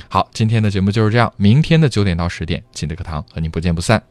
[0.08, 4.06] 好，今天的节目就是这样，明天的九点到十点，亲子课堂和您不见不散。